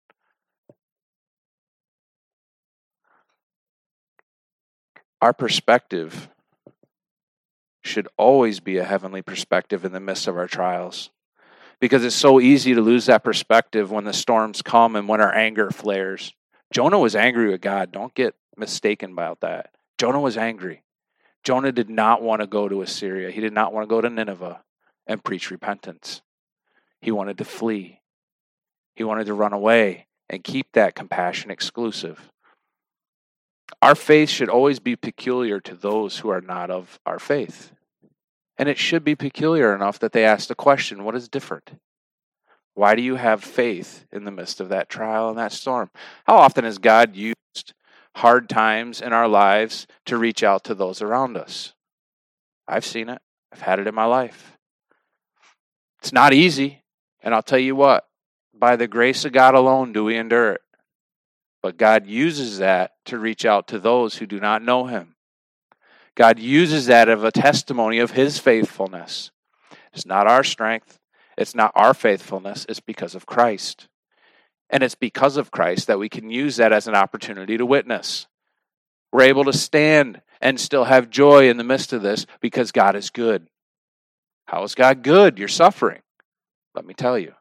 Our 5.22 5.32
perspective 5.32 6.28
should 7.82 8.08
always 8.16 8.60
be 8.60 8.78
a 8.78 8.84
heavenly 8.84 9.22
perspective 9.22 9.84
in 9.84 9.92
the 9.92 10.00
midst 10.00 10.26
of 10.26 10.36
our 10.36 10.46
trials. 10.46 11.10
Because 11.80 12.04
it's 12.04 12.16
so 12.16 12.40
easy 12.40 12.74
to 12.74 12.82
lose 12.82 13.06
that 13.06 13.24
perspective 13.24 13.90
when 13.90 14.04
the 14.04 14.12
storms 14.12 14.60
come 14.60 14.96
and 14.96 15.08
when 15.08 15.20
our 15.20 15.34
anger 15.34 15.70
flares. 15.70 16.34
Jonah 16.72 16.98
was 16.98 17.16
angry 17.16 17.50
with 17.50 17.60
God. 17.60 17.90
Don't 17.90 18.14
get 18.14 18.34
mistaken 18.56 19.12
about 19.12 19.40
that. 19.40 19.70
Jonah 19.98 20.20
was 20.20 20.36
angry. 20.36 20.82
Jonah 21.42 21.72
did 21.72 21.88
not 21.88 22.22
want 22.22 22.40
to 22.40 22.46
go 22.46 22.68
to 22.68 22.82
Assyria. 22.82 23.30
He 23.30 23.40
did 23.40 23.52
not 23.52 23.72
want 23.72 23.88
to 23.88 23.94
go 23.94 24.00
to 24.00 24.10
Nineveh 24.10 24.62
and 25.06 25.24
preach 25.24 25.50
repentance. 25.50 26.22
He 27.00 27.10
wanted 27.10 27.38
to 27.38 27.44
flee. 27.44 28.00
He 28.94 29.04
wanted 29.04 29.26
to 29.26 29.34
run 29.34 29.52
away 29.52 30.06
and 30.28 30.44
keep 30.44 30.72
that 30.72 30.94
compassion 30.94 31.50
exclusive. 31.50 32.30
Our 33.82 33.94
faith 33.94 34.28
should 34.28 34.50
always 34.50 34.78
be 34.78 34.96
peculiar 34.96 35.60
to 35.60 35.74
those 35.74 36.18
who 36.18 36.28
are 36.28 36.42
not 36.42 36.70
of 36.70 37.00
our 37.06 37.18
faith. 37.18 37.72
And 38.58 38.68
it 38.68 38.76
should 38.76 39.04
be 39.04 39.14
peculiar 39.14 39.74
enough 39.74 39.98
that 40.00 40.12
they 40.12 40.24
ask 40.24 40.48
the 40.48 40.54
question 40.54 41.04
what 41.04 41.14
is 41.14 41.28
different? 41.28 41.70
Why 42.74 42.94
do 42.94 43.02
you 43.02 43.16
have 43.16 43.42
faith 43.42 44.06
in 44.12 44.24
the 44.24 44.30
midst 44.30 44.60
of 44.60 44.68
that 44.68 44.88
trial 44.88 45.30
and 45.30 45.38
that 45.38 45.52
storm? 45.52 45.90
How 46.26 46.36
often 46.36 46.64
has 46.64 46.78
God 46.78 47.16
used 47.16 47.36
hard 48.16 48.48
times 48.48 49.00
in 49.00 49.12
our 49.12 49.28
lives 49.28 49.86
to 50.06 50.16
reach 50.16 50.42
out 50.42 50.64
to 50.64 50.74
those 50.74 51.02
around 51.02 51.36
us? 51.36 51.74
I've 52.66 52.84
seen 52.84 53.08
it, 53.08 53.20
I've 53.52 53.62
had 53.62 53.78
it 53.78 53.86
in 53.86 53.94
my 53.94 54.04
life. 54.04 54.56
It's 56.00 56.12
not 56.12 56.32
easy. 56.32 56.82
And 57.22 57.34
I'll 57.34 57.42
tell 57.42 57.58
you 57.58 57.76
what, 57.76 58.06
by 58.54 58.76
the 58.76 58.88
grace 58.88 59.24
of 59.24 59.32
God 59.32 59.54
alone 59.54 59.92
do 59.92 60.04
we 60.04 60.16
endure 60.16 60.52
it. 60.52 60.62
But 61.62 61.76
God 61.76 62.06
uses 62.06 62.58
that 62.58 62.92
to 63.06 63.18
reach 63.18 63.44
out 63.44 63.68
to 63.68 63.78
those 63.78 64.16
who 64.16 64.26
do 64.26 64.40
not 64.40 64.62
know 64.62 64.86
Him. 64.86 65.14
God 66.14 66.38
uses 66.38 66.86
that 66.86 67.08
as 67.08 67.22
a 67.22 67.30
testimony 67.30 67.98
of 67.98 68.12
His 68.12 68.38
faithfulness. 68.38 69.30
It's 69.92 70.06
not 70.06 70.26
our 70.26 70.44
strength, 70.44 70.98
it's 71.36 71.54
not 71.54 71.72
our 71.74 71.92
faithfulness, 71.92 72.64
it's 72.68 72.80
because 72.80 73.14
of 73.14 73.26
Christ. 73.26 73.88
And 74.70 74.82
it's 74.82 74.94
because 74.94 75.36
of 75.36 75.50
Christ 75.50 75.88
that 75.88 75.98
we 75.98 76.08
can 76.08 76.30
use 76.30 76.56
that 76.56 76.72
as 76.72 76.86
an 76.86 76.94
opportunity 76.94 77.58
to 77.58 77.66
witness. 77.66 78.28
We're 79.12 79.22
able 79.22 79.44
to 79.44 79.52
stand 79.52 80.22
and 80.40 80.58
still 80.58 80.84
have 80.84 81.10
joy 81.10 81.50
in 81.50 81.56
the 81.56 81.64
midst 81.64 81.92
of 81.92 82.02
this 82.02 82.24
because 82.40 82.72
God 82.72 82.94
is 82.94 83.10
good. 83.10 83.48
How 84.46 84.62
is 84.62 84.74
God 84.74 85.02
good? 85.02 85.38
You're 85.38 85.48
suffering. 85.48 86.02
Let 86.74 86.86
me 86.86 86.94
tell 86.94 87.18
you. 87.18 87.34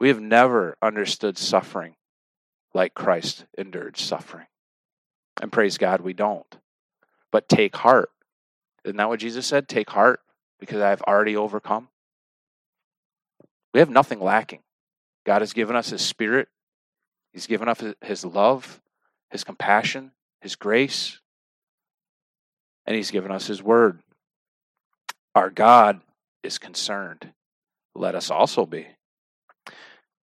We 0.00 0.08
have 0.08 0.20
never 0.20 0.76
understood 0.82 1.38
suffering 1.38 1.94
like 2.74 2.94
Christ 2.94 3.44
endured 3.56 3.96
suffering. 3.96 4.46
And 5.40 5.52
praise 5.52 5.78
God, 5.78 6.00
we 6.00 6.12
don't. 6.12 6.58
But 7.30 7.48
take 7.48 7.76
heart. 7.76 8.10
Isn't 8.84 8.96
that 8.96 9.08
what 9.08 9.20
Jesus 9.20 9.46
said? 9.46 9.68
Take 9.68 9.90
heart 9.90 10.20
because 10.58 10.80
I 10.80 10.90
have 10.90 11.02
already 11.02 11.36
overcome. 11.36 11.88
We 13.72 13.80
have 13.80 13.90
nothing 13.90 14.20
lacking. 14.20 14.60
God 15.28 15.42
has 15.42 15.52
given 15.52 15.76
us 15.76 15.90
His 15.90 16.00
Spirit, 16.00 16.48
He's 17.34 17.46
given 17.46 17.68
us 17.68 17.84
His 18.00 18.24
love, 18.24 18.80
His 19.30 19.44
compassion, 19.44 20.12
His 20.40 20.56
grace, 20.56 21.18
and 22.86 22.96
He's 22.96 23.10
given 23.10 23.30
us 23.30 23.46
His 23.46 23.62
Word. 23.62 24.00
Our 25.34 25.50
God 25.50 26.00
is 26.42 26.56
concerned. 26.56 27.34
Let 27.94 28.14
us 28.14 28.30
also 28.30 28.64
be. 28.64 28.86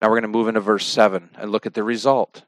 Now 0.02 0.10
we're 0.10 0.20
going 0.20 0.24
to 0.24 0.28
move 0.28 0.50
into 0.50 0.60
verse 0.60 0.86
7 0.86 1.30
and 1.38 1.54
look 1.54 1.66
at 1.66 1.74
the 1.74 1.86
result. 1.86 2.44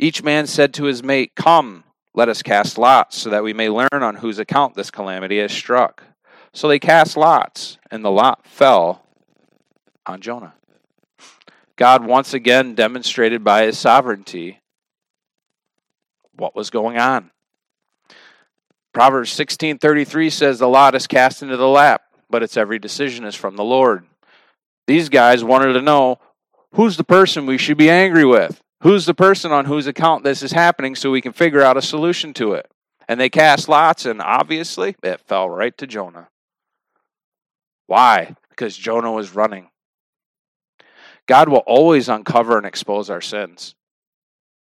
Each 0.00 0.20
man 0.20 0.48
said 0.48 0.74
to 0.74 0.86
his 0.86 1.04
mate, 1.04 1.30
Come, 1.36 1.84
let 2.12 2.28
us 2.28 2.42
cast 2.42 2.76
lots, 2.76 3.16
so 3.16 3.30
that 3.30 3.44
we 3.44 3.52
may 3.52 3.68
learn 3.68 3.88
on 3.92 4.16
whose 4.16 4.40
account 4.40 4.74
this 4.74 4.90
calamity 4.90 5.38
has 5.38 5.52
struck. 5.52 6.02
So 6.52 6.66
they 6.66 6.80
cast 6.80 7.16
lots, 7.16 7.78
and 7.88 8.04
the 8.04 8.10
lot 8.10 8.48
fell 8.48 9.06
on 10.04 10.20
Jonah. 10.20 10.54
God 11.76 12.04
once 12.04 12.34
again 12.34 12.74
demonstrated 12.74 13.42
by 13.42 13.64
his 13.64 13.78
sovereignty 13.78 14.60
what 16.36 16.54
was 16.54 16.70
going 16.70 16.98
on. 16.98 17.30
Proverbs 18.92 19.30
16:33 19.30 20.30
says 20.30 20.58
the 20.58 20.68
lot 20.68 20.94
is 20.94 21.06
cast 21.06 21.42
into 21.42 21.56
the 21.56 21.68
lap, 21.68 22.02
but 22.28 22.42
its 22.42 22.56
every 22.56 22.78
decision 22.78 23.24
is 23.24 23.34
from 23.34 23.56
the 23.56 23.64
Lord. 23.64 24.06
These 24.86 25.08
guys 25.08 25.44
wanted 25.44 25.72
to 25.74 25.82
know 25.82 26.18
who's 26.74 26.96
the 26.96 27.04
person 27.04 27.46
we 27.46 27.58
should 27.58 27.78
be 27.78 27.90
angry 27.90 28.24
with? 28.24 28.62
Who's 28.82 29.06
the 29.06 29.14
person 29.14 29.52
on 29.52 29.66
whose 29.66 29.86
account 29.86 30.24
this 30.24 30.42
is 30.42 30.52
happening 30.52 30.94
so 30.96 31.10
we 31.10 31.20
can 31.20 31.32
figure 31.32 31.62
out 31.62 31.76
a 31.76 31.82
solution 31.82 32.34
to 32.34 32.54
it? 32.54 32.70
And 33.08 33.20
they 33.20 33.28
cast 33.28 33.68
lots, 33.68 34.04
and 34.04 34.20
obviously 34.20 34.96
it 35.02 35.20
fell 35.20 35.48
right 35.48 35.76
to 35.78 35.86
Jonah. 35.86 36.28
Why? 37.86 38.36
Because 38.50 38.76
Jonah 38.76 39.12
was 39.12 39.34
running. 39.34 39.68
God 41.26 41.48
will 41.48 41.58
always 41.66 42.08
uncover 42.08 42.56
and 42.56 42.66
expose 42.66 43.08
our 43.10 43.20
sins. 43.20 43.74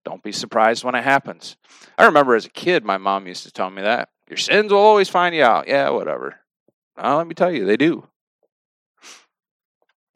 Don't 0.03 0.23
be 0.23 0.31
surprised 0.31 0.83
when 0.83 0.95
it 0.95 1.03
happens. 1.03 1.57
I 1.97 2.05
remember 2.05 2.35
as 2.35 2.45
a 2.45 2.49
kid, 2.49 2.83
my 2.83 2.97
mom 2.97 3.27
used 3.27 3.43
to 3.43 3.51
tell 3.51 3.69
me 3.69 3.81
that. 3.81 4.09
Your 4.29 4.37
sins 4.37 4.71
will 4.71 4.79
always 4.79 5.09
find 5.09 5.35
you 5.35 5.43
out. 5.43 5.67
Yeah, 5.67 5.89
whatever. 5.89 6.39
Let 7.01 7.27
me 7.27 7.35
tell 7.35 7.51
you, 7.51 7.65
they 7.65 7.77
do. 7.77 8.07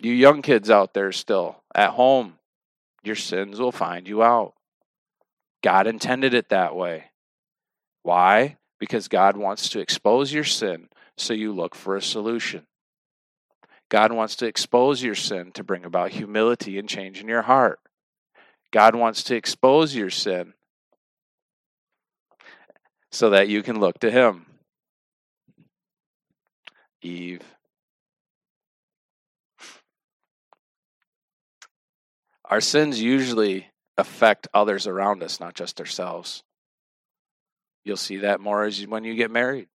You 0.01 0.13
young 0.13 0.41
kids 0.41 0.69
out 0.69 0.93
there 0.93 1.11
still 1.11 1.61
at 1.75 1.91
home, 1.91 2.39
your 3.03 3.15
sins 3.15 3.59
will 3.59 3.71
find 3.71 4.07
you 4.07 4.23
out. 4.23 4.53
God 5.63 5.85
intended 5.85 6.33
it 6.33 6.49
that 6.49 6.75
way. 6.75 7.05
Why? 8.03 8.57
Because 8.79 9.07
God 9.07 9.37
wants 9.37 9.69
to 9.69 9.79
expose 9.79 10.33
your 10.33 10.43
sin 10.43 10.89
so 11.17 11.33
you 11.33 11.53
look 11.53 11.75
for 11.75 11.95
a 11.95 12.01
solution. 12.01 12.65
God 13.91 14.13
wants 14.13 14.37
to 14.37 14.47
expose 14.47 15.03
your 15.03 15.15
sin 15.15 15.51
to 15.51 15.65
bring 15.65 15.83
about 15.83 16.11
humility 16.11 16.79
and 16.79 16.87
change 16.87 17.19
in 17.19 17.27
your 17.27 17.41
heart. 17.41 17.81
God 18.71 18.95
wants 18.95 19.21
to 19.23 19.35
expose 19.35 19.93
your 19.93 20.09
sin 20.09 20.53
so 23.11 23.31
that 23.31 23.49
you 23.49 23.61
can 23.61 23.81
look 23.81 23.99
to 23.99 24.09
Him. 24.09 24.45
Eve 27.01 27.41
Our 32.45 32.61
sins 32.61 33.01
usually 33.01 33.67
affect 33.97 34.47
others 34.53 34.87
around 34.87 35.21
us, 35.21 35.39
not 35.39 35.53
just 35.53 35.79
ourselves. 35.79 36.43
You'll 37.83 37.97
see 37.97 38.17
that 38.17 38.39
more 38.39 38.63
as 38.63 38.85
when 38.87 39.03
you 39.03 39.15
get 39.15 39.31
married. 39.31 39.67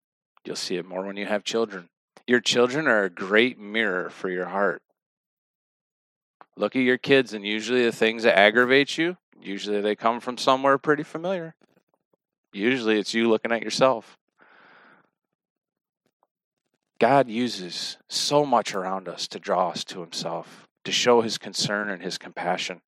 You'll 0.45 0.57
see 0.57 0.77
it 0.77 0.87
more 0.87 1.05
when 1.05 1.17
you 1.17 1.27
have 1.27 1.43
children. 1.43 1.89
Your 2.27 2.41
children 2.41 2.87
are 2.87 3.05
a 3.05 3.11
great 3.11 3.59
mirror 3.59 4.11
for 4.11 4.31
your 4.31 4.47
heart. 4.47 4.83
Look 6.57 6.77
at 6.77 6.83
your 6.83 6.99
kids, 6.99 7.33
and 7.33 7.45
usually 7.45 7.85
the 7.85 7.93
things 7.93 8.23
that 8.23 8.39
aggravate 8.39 8.97
you, 8.97 9.17
usually 9.41 9.81
they 9.81 9.97
come 9.97 10.21
from 10.21 10.39
somewhere 10.39 10.79
pretty 10.79 11.03
familiar. 11.03 11.55
Usually 12.53 12.99
it's 12.99 13.13
you 13.15 13.29
looking 13.29 13.53
at 13.53 13.63
yourself. 13.63 14.17
God 17.01 17.29
uses 17.29 17.99
so 18.09 18.47
much 18.47 18.75
around 18.75 19.09
us 19.09 19.27
to 19.29 19.41
draw 19.41 19.71
us 19.71 19.85
to 19.85 20.01
Himself 20.01 20.65
to 20.85 20.93
show 20.93 21.23
his 21.23 21.39
concern 21.39 21.91
and 21.91 22.03
his 22.03 22.19
compassion. 22.19 22.81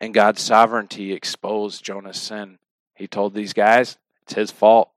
And 0.00 0.14
God's 0.14 0.42
sovereignty 0.42 1.12
exposed 1.12 1.84
Jonah's 1.84 2.20
sin. 2.20 2.58
He 2.94 3.06
told 3.06 3.34
these 3.34 3.52
guys, 3.52 3.98
it's 4.22 4.34
his 4.34 4.50
fault. 4.50 4.90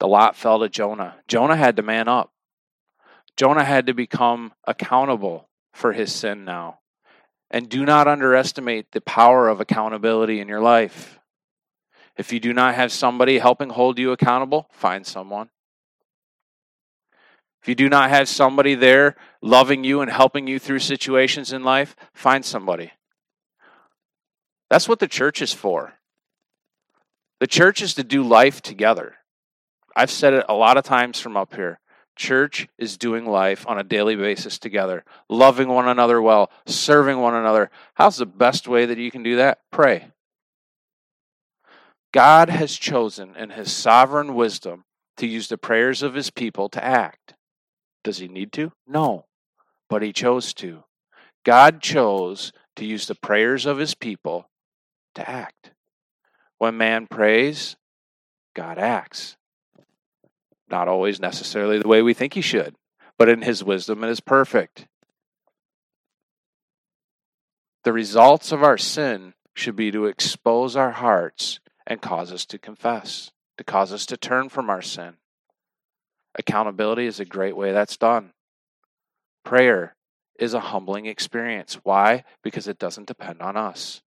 The 0.00 0.08
lot 0.08 0.36
fell 0.36 0.60
to 0.60 0.68
Jonah. 0.68 1.16
Jonah 1.26 1.56
had 1.56 1.76
to 1.76 1.82
man 1.82 2.08
up. 2.08 2.32
Jonah 3.36 3.64
had 3.64 3.86
to 3.86 3.94
become 3.94 4.52
accountable 4.64 5.48
for 5.72 5.92
his 5.92 6.12
sin 6.12 6.44
now. 6.44 6.80
And 7.50 7.68
do 7.68 7.84
not 7.84 8.08
underestimate 8.08 8.92
the 8.92 9.00
power 9.00 9.48
of 9.48 9.60
accountability 9.60 10.40
in 10.40 10.48
your 10.48 10.60
life. 10.60 11.18
If 12.16 12.32
you 12.32 12.40
do 12.40 12.52
not 12.52 12.74
have 12.74 12.92
somebody 12.92 13.38
helping 13.38 13.70
hold 13.70 13.98
you 13.98 14.12
accountable, 14.12 14.68
find 14.72 15.06
someone. 15.06 15.50
If 17.62 17.68
you 17.68 17.74
do 17.74 17.88
not 17.88 18.10
have 18.10 18.28
somebody 18.28 18.74
there 18.74 19.16
loving 19.40 19.84
you 19.84 20.00
and 20.00 20.10
helping 20.10 20.46
you 20.46 20.58
through 20.58 20.80
situations 20.80 21.52
in 21.52 21.62
life, 21.62 21.96
find 22.12 22.44
somebody. 22.44 22.92
That's 24.68 24.88
what 24.88 24.98
the 24.98 25.08
church 25.08 25.40
is 25.40 25.52
for. 25.52 25.94
The 27.40 27.46
church 27.46 27.82
is 27.82 27.94
to 27.94 28.04
do 28.04 28.22
life 28.22 28.60
together. 28.62 29.17
I've 29.98 30.12
said 30.12 30.32
it 30.32 30.46
a 30.48 30.54
lot 30.54 30.76
of 30.76 30.84
times 30.84 31.18
from 31.18 31.36
up 31.36 31.56
here. 31.56 31.80
Church 32.14 32.68
is 32.78 32.96
doing 32.96 33.26
life 33.26 33.66
on 33.66 33.80
a 33.80 33.82
daily 33.82 34.14
basis 34.14 34.56
together, 34.56 35.04
loving 35.28 35.66
one 35.66 35.88
another 35.88 36.22
well, 36.22 36.52
serving 36.66 37.18
one 37.18 37.34
another. 37.34 37.68
How's 37.94 38.18
the 38.18 38.24
best 38.24 38.68
way 38.68 38.86
that 38.86 38.98
you 38.98 39.10
can 39.10 39.24
do 39.24 39.34
that? 39.36 39.58
Pray. 39.72 40.12
God 42.12 42.48
has 42.48 42.76
chosen 42.76 43.34
in 43.34 43.50
his 43.50 43.72
sovereign 43.72 44.36
wisdom 44.36 44.84
to 45.16 45.26
use 45.26 45.48
the 45.48 45.58
prayers 45.58 46.00
of 46.00 46.14
his 46.14 46.30
people 46.30 46.68
to 46.68 46.84
act. 46.84 47.34
Does 48.04 48.18
he 48.18 48.28
need 48.28 48.52
to? 48.52 48.70
No. 48.86 49.24
But 49.90 50.02
he 50.02 50.12
chose 50.12 50.54
to. 50.54 50.84
God 51.44 51.82
chose 51.82 52.52
to 52.76 52.84
use 52.84 53.08
the 53.08 53.16
prayers 53.16 53.66
of 53.66 53.78
his 53.78 53.96
people 53.96 54.48
to 55.16 55.28
act. 55.28 55.72
When 56.58 56.76
man 56.76 57.08
prays, 57.08 57.74
God 58.54 58.78
acts. 58.78 59.36
Not 60.70 60.88
always 60.88 61.20
necessarily 61.20 61.78
the 61.78 61.88
way 61.88 62.02
we 62.02 62.14
think 62.14 62.34
He 62.34 62.40
should, 62.40 62.76
but 63.16 63.28
in 63.28 63.42
His 63.42 63.64
wisdom 63.64 64.04
it 64.04 64.10
is 64.10 64.20
perfect. 64.20 64.86
The 67.84 67.92
results 67.92 68.52
of 68.52 68.62
our 68.62 68.78
sin 68.78 69.34
should 69.54 69.76
be 69.76 69.90
to 69.90 70.06
expose 70.06 70.76
our 70.76 70.92
hearts 70.92 71.60
and 71.86 72.02
cause 72.02 72.32
us 72.32 72.44
to 72.46 72.58
confess, 72.58 73.30
to 73.56 73.64
cause 73.64 73.92
us 73.92 74.06
to 74.06 74.16
turn 74.16 74.48
from 74.48 74.68
our 74.68 74.82
sin. 74.82 75.14
Accountability 76.38 77.06
is 77.06 77.18
a 77.18 77.24
great 77.24 77.56
way 77.56 77.72
that's 77.72 77.96
done. 77.96 78.32
Prayer 79.44 79.96
is 80.38 80.54
a 80.54 80.60
humbling 80.60 81.06
experience. 81.06 81.80
Why? 81.82 82.24
Because 82.42 82.68
it 82.68 82.78
doesn't 82.78 83.08
depend 83.08 83.40
on 83.40 83.56
us. 83.56 84.02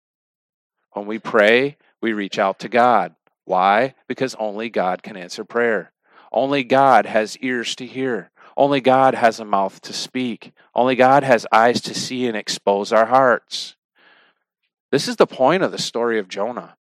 When 0.92 1.06
we 1.06 1.20
pray, 1.20 1.78
we 2.02 2.14
reach 2.14 2.40
out 2.40 2.60
to 2.60 2.70
God. 2.70 3.16
Why? 3.46 3.94
Because 4.08 4.36
only 4.36 4.70
God 4.70 5.04
can 5.04 5.16
answer 5.16 5.46
prayer. 5.46 5.92
Only 6.32 6.64
God 6.64 7.06
has 7.06 7.38
ears 7.38 7.76
to 7.76 7.86
hear. 7.86 8.32
Only 8.56 8.82
God 8.82 9.14
has 9.14 9.40
a 9.40 9.46
mouth 9.46 9.82
to 9.82 9.94
speak. 9.94 10.52
Only 10.74 10.96
God 10.96 11.24
has 11.24 11.46
eyes 11.52 11.80
to 11.82 11.94
see 11.94 12.28
and 12.28 12.36
expose 12.36 12.92
our 12.92 13.06
hearts. 13.06 13.76
This 14.92 15.08
is 15.08 15.18
the 15.18 15.28
point 15.28 15.64
of 15.64 15.72
the 15.72 15.78
story 15.78 16.18
of 16.18 16.28
Jonah. 16.28 16.76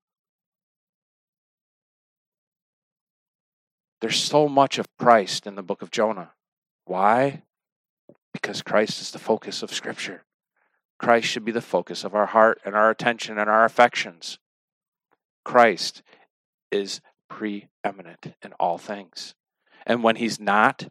There's 4.02 4.22
so 4.22 4.48
much 4.48 4.78
of 4.78 4.88
Christ 4.98 5.48
in 5.48 5.56
the 5.56 5.64
book 5.64 5.82
of 5.82 5.92
Jonah. 5.92 6.32
Why? 6.86 7.42
Because 8.34 8.62
Christ 8.62 9.02
is 9.02 9.12
the 9.12 9.20
focus 9.20 9.64
of 9.64 9.74
Scripture. 9.74 10.24
Christ 11.00 11.28
should 11.28 11.44
be 11.44 11.52
the 11.52 11.62
focus 11.62 12.04
of 12.04 12.16
our 12.16 12.28
heart 12.28 12.62
and 12.64 12.76
our 12.76 12.90
attention 12.90 13.38
and 13.38 13.50
our 13.50 13.66
affections. 13.66 14.40
Christ 15.44 16.04
is 16.72 17.02
preeminent 17.30 18.34
in 18.42 18.54
all 18.60 18.78
things. 18.78 19.36
And 19.86 20.04
when 20.04 20.16
he's 20.16 20.40
not, 20.40 20.88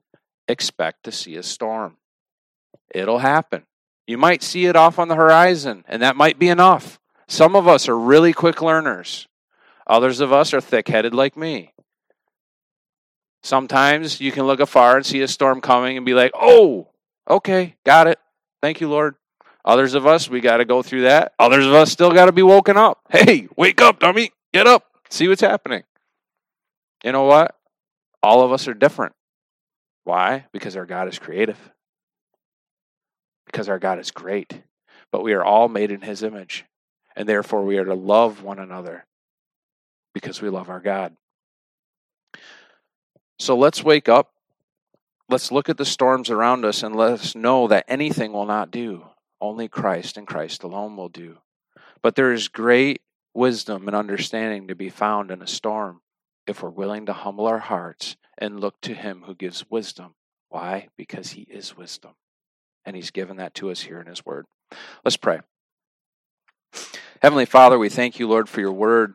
expect 0.48 1.04
to 1.04 1.12
see 1.12 1.36
a 1.36 1.42
storm. 1.42 1.96
It'll 2.94 3.18
happen. 3.18 3.64
You 4.06 4.18
might 4.18 4.42
see 4.42 4.66
it 4.66 4.76
off 4.76 4.98
on 4.98 5.08
the 5.08 5.16
horizon, 5.16 5.84
and 5.88 6.02
that 6.02 6.16
might 6.16 6.38
be 6.38 6.48
enough. 6.48 7.00
Some 7.26 7.56
of 7.56 7.66
us 7.66 7.88
are 7.88 7.98
really 7.98 8.32
quick 8.32 8.60
learners, 8.60 9.26
others 9.86 10.20
of 10.20 10.32
us 10.32 10.52
are 10.52 10.60
thick 10.60 10.88
headed 10.88 11.14
like 11.14 11.36
me. 11.36 11.72
Sometimes 13.42 14.20
you 14.20 14.32
can 14.32 14.46
look 14.46 14.60
afar 14.60 14.96
and 14.96 15.04
see 15.04 15.20
a 15.20 15.28
storm 15.28 15.60
coming 15.60 15.96
and 15.96 16.06
be 16.06 16.14
like, 16.14 16.32
oh, 16.34 16.88
okay, 17.28 17.76
got 17.84 18.06
it. 18.06 18.18
Thank 18.62 18.80
you, 18.80 18.88
Lord. 18.88 19.16
Others 19.66 19.94
of 19.94 20.06
us, 20.06 20.28
we 20.30 20.40
got 20.40 20.58
to 20.58 20.64
go 20.64 20.82
through 20.82 21.02
that. 21.02 21.32
Others 21.38 21.66
of 21.66 21.74
us 21.74 21.90
still 21.90 22.10
got 22.10 22.26
to 22.26 22.32
be 22.32 22.42
woken 22.42 22.76
up. 22.76 23.00
Hey, 23.10 23.48
wake 23.56 23.80
up, 23.82 24.00
dummy. 24.00 24.30
Get 24.52 24.66
up. 24.66 24.86
See 25.10 25.28
what's 25.28 25.42
happening. 25.42 25.84
You 27.04 27.12
know 27.12 27.24
what? 27.24 27.54
All 28.22 28.42
of 28.42 28.50
us 28.50 28.66
are 28.66 28.74
different. 28.74 29.12
Why? 30.04 30.46
Because 30.52 30.74
our 30.74 30.86
God 30.86 31.06
is 31.06 31.18
creative. 31.18 31.58
Because 33.44 33.68
our 33.68 33.78
God 33.78 33.98
is 33.98 34.10
great. 34.10 34.62
But 35.12 35.22
we 35.22 35.34
are 35.34 35.44
all 35.44 35.68
made 35.68 35.90
in 35.90 36.00
His 36.00 36.22
image. 36.22 36.64
And 37.14 37.28
therefore, 37.28 37.62
we 37.62 37.76
are 37.76 37.84
to 37.84 37.94
love 37.94 38.42
one 38.42 38.58
another 38.58 39.04
because 40.14 40.40
we 40.40 40.48
love 40.48 40.70
our 40.70 40.80
God. 40.80 41.14
So 43.38 43.56
let's 43.56 43.84
wake 43.84 44.08
up. 44.08 44.32
Let's 45.28 45.52
look 45.52 45.68
at 45.68 45.76
the 45.76 45.84
storms 45.84 46.30
around 46.30 46.64
us 46.64 46.82
and 46.82 46.96
let 46.96 47.12
us 47.12 47.34
know 47.34 47.68
that 47.68 47.84
anything 47.86 48.32
will 48.32 48.46
not 48.46 48.70
do. 48.70 49.04
Only 49.40 49.68
Christ 49.68 50.16
and 50.16 50.26
Christ 50.26 50.62
alone 50.62 50.96
will 50.96 51.08
do. 51.08 51.38
But 52.02 52.14
there 52.14 52.32
is 52.32 52.48
great 52.48 53.02
wisdom 53.34 53.88
and 53.88 53.96
understanding 53.96 54.68
to 54.68 54.74
be 54.74 54.88
found 54.88 55.30
in 55.30 55.42
a 55.42 55.46
storm 55.46 56.00
if 56.46 56.62
we're 56.62 56.70
willing 56.70 57.06
to 57.06 57.12
humble 57.12 57.46
our 57.46 57.58
hearts 57.58 58.16
and 58.38 58.60
look 58.60 58.80
to 58.82 58.94
Him 58.94 59.24
who 59.26 59.34
gives 59.34 59.70
wisdom. 59.70 60.14
Why? 60.48 60.88
Because 60.96 61.30
He 61.30 61.42
is 61.42 61.76
wisdom. 61.76 62.12
And 62.84 62.94
He's 62.94 63.10
given 63.10 63.38
that 63.38 63.54
to 63.54 63.70
us 63.70 63.80
here 63.80 64.00
in 64.00 64.06
His 64.06 64.24
Word. 64.24 64.46
Let's 65.04 65.16
pray. 65.16 65.40
Heavenly 67.22 67.46
Father, 67.46 67.78
we 67.78 67.88
thank 67.88 68.18
you, 68.18 68.28
Lord, 68.28 68.48
for 68.48 68.60
your 68.60 68.72
Word. 68.72 69.14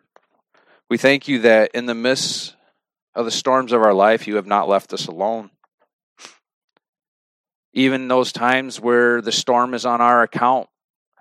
We 0.90 0.98
thank 0.98 1.28
you 1.28 1.40
that 1.40 1.72
in 1.74 1.86
the 1.86 1.94
midst 1.94 2.56
of 3.14 3.26
the 3.26 3.32
storms 3.32 3.72
of 3.72 3.82
our 3.84 3.94
life, 3.94 4.28
you 4.28 4.36
have 4.38 4.48
not 4.48 4.70
left 4.70 4.94
us 4.94 5.08
alone. 5.08 5.52
Even 7.74 8.08
those 8.08 8.32
times 8.32 8.80
where 8.80 9.22
the 9.22 9.32
storm 9.32 9.74
is 9.74 9.86
on 9.86 10.02
our 10.02 10.24
account, 10.24 10.68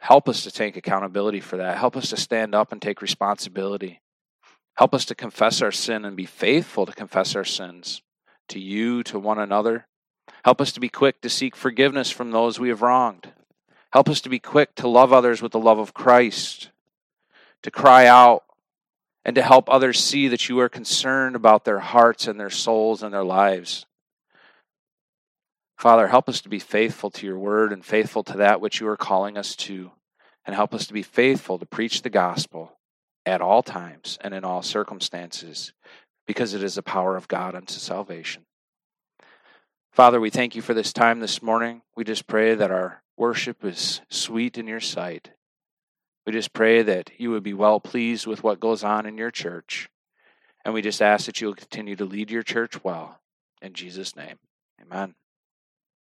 help 0.01 0.29
us 0.29 0.45
to 0.45 0.51
take 0.51 0.77
accountability 0.77 1.41
for 1.41 1.59
that. 1.59 1.77
Help 1.77 1.97
us 1.97 2.11
to 2.11 2.17
stand 2.17 2.55
up 2.55 2.73
and 2.73 2.81
take 2.81 3.03
responsibility. 3.03 4.01
Help 4.79 4.95
us 4.95 5.05
to 5.07 5.15
confess 5.17 5.61
our 5.61 5.73
sin 5.73 6.05
and 6.05 6.17
be 6.17 6.25
faithful 6.25 6.87
to 6.87 6.93
confess 6.93 7.35
our 7.35 7.45
sins 7.45 8.01
to 8.47 8.61
you, 8.61 9.03
to 9.03 9.19
one 9.19 9.41
another. 9.41 9.89
Help 10.45 10.61
us 10.61 10.71
to 10.71 10.79
be 10.79 10.89
quick 10.89 11.21
to 11.21 11.29
seek 11.29 11.57
forgiveness 11.57 12.13
from 12.13 12.31
those 12.31 12.61
we 12.61 12.69
have 12.69 12.81
wronged. 12.81 13.33
Help 13.93 14.09
us 14.09 14.21
to 14.21 14.29
be 14.29 14.39
quick 14.39 14.77
to 14.77 14.87
love 14.87 15.13
others 15.13 15.43
with 15.43 15.51
the 15.51 15.59
love 15.59 15.81
of 15.81 15.95
Christ, 15.95 16.71
to 17.63 17.73
cry 17.73 18.07
out 18.07 18.45
and 19.25 19.35
to 19.35 19.43
help 19.43 19.69
others 19.69 19.99
see 19.99 20.29
that 20.29 20.49
you 20.49 20.61
are 20.61 20.69
concerned 20.69 21.35
about 21.35 21.65
their 21.65 21.81
hearts 21.81 22.29
and 22.29 22.39
their 22.39 22.49
souls 22.49 23.03
and 23.03 23.13
their 23.13 23.25
lives. 23.25 23.85
Father, 25.77 26.07
help 26.07 26.29
us 26.29 26.41
to 26.43 26.49
be 26.49 26.61
faithful 26.61 27.11
to 27.11 27.27
your 27.27 27.39
word 27.39 27.73
and 27.73 27.85
faithful 27.85 28.23
to 28.23 28.37
that 28.37 28.61
which 28.61 28.81
you 28.81 28.87
are 28.87 28.97
calling 28.97 29.37
us 29.37 29.57
to, 29.57 29.91
and 30.47 30.55
help 30.55 30.73
us 30.73 30.87
to 30.87 30.93
be 30.93 31.03
faithful 31.03 31.59
to 31.59 31.67
preach 31.67 32.03
the 32.03 32.11
gospel 32.11 32.78
at 33.29 33.41
all 33.41 33.63
times 33.63 34.19
and 34.23 34.35
in 34.35 34.45
all 34.45 34.63
circumstances, 34.63 35.73
because 36.27 36.55
it 36.55 36.63
is 36.63 36.75
the 36.75 36.83
power 36.83 37.17
of 37.17 37.29
God 37.29 37.55
unto 37.55 37.75
salvation. 37.75 38.45
Father, 39.93 40.21
we 40.21 40.31
thank 40.31 40.55
you 40.55 40.63
for 40.63 40.75
this 40.75 40.93
time 40.93 41.21
this 41.21 41.43
morning. 41.43 41.83
We 41.97 42.05
just 42.05 42.27
pray 42.27 42.55
that 42.55 42.71
our 42.71 43.03
worship 43.17 43.65
is 43.65 44.01
sweet 44.09 44.57
in 44.57 44.67
your 44.67 44.81
sight. 44.81 45.31
We 46.27 46.33
just 46.33 46.53
pray 46.53 46.83
that 46.83 47.11
you 47.19 47.31
would 47.31 47.43
be 47.43 47.55
well 47.55 47.81
pleased 47.81 48.27
with 48.27 48.43
what 48.43 48.61
goes 48.61 48.85
on 48.85 49.07
in 49.07 49.19
your 49.19 49.31
church. 49.31 49.89
And 50.65 50.75
we 50.75 50.83
just 50.83 51.01
ask 51.01 51.27
that 51.27 51.41
you 51.41 51.49
will 51.49 51.55
continue 51.55 51.97
to 51.97 52.05
lead 52.05 52.31
your 52.31 52.43
church 52.43 52.85
well. 52.85 53.21
In 53.63 53.73
Jesus' 53.73 54.15
name, 54.15 54.39
amen. 54.81 55.15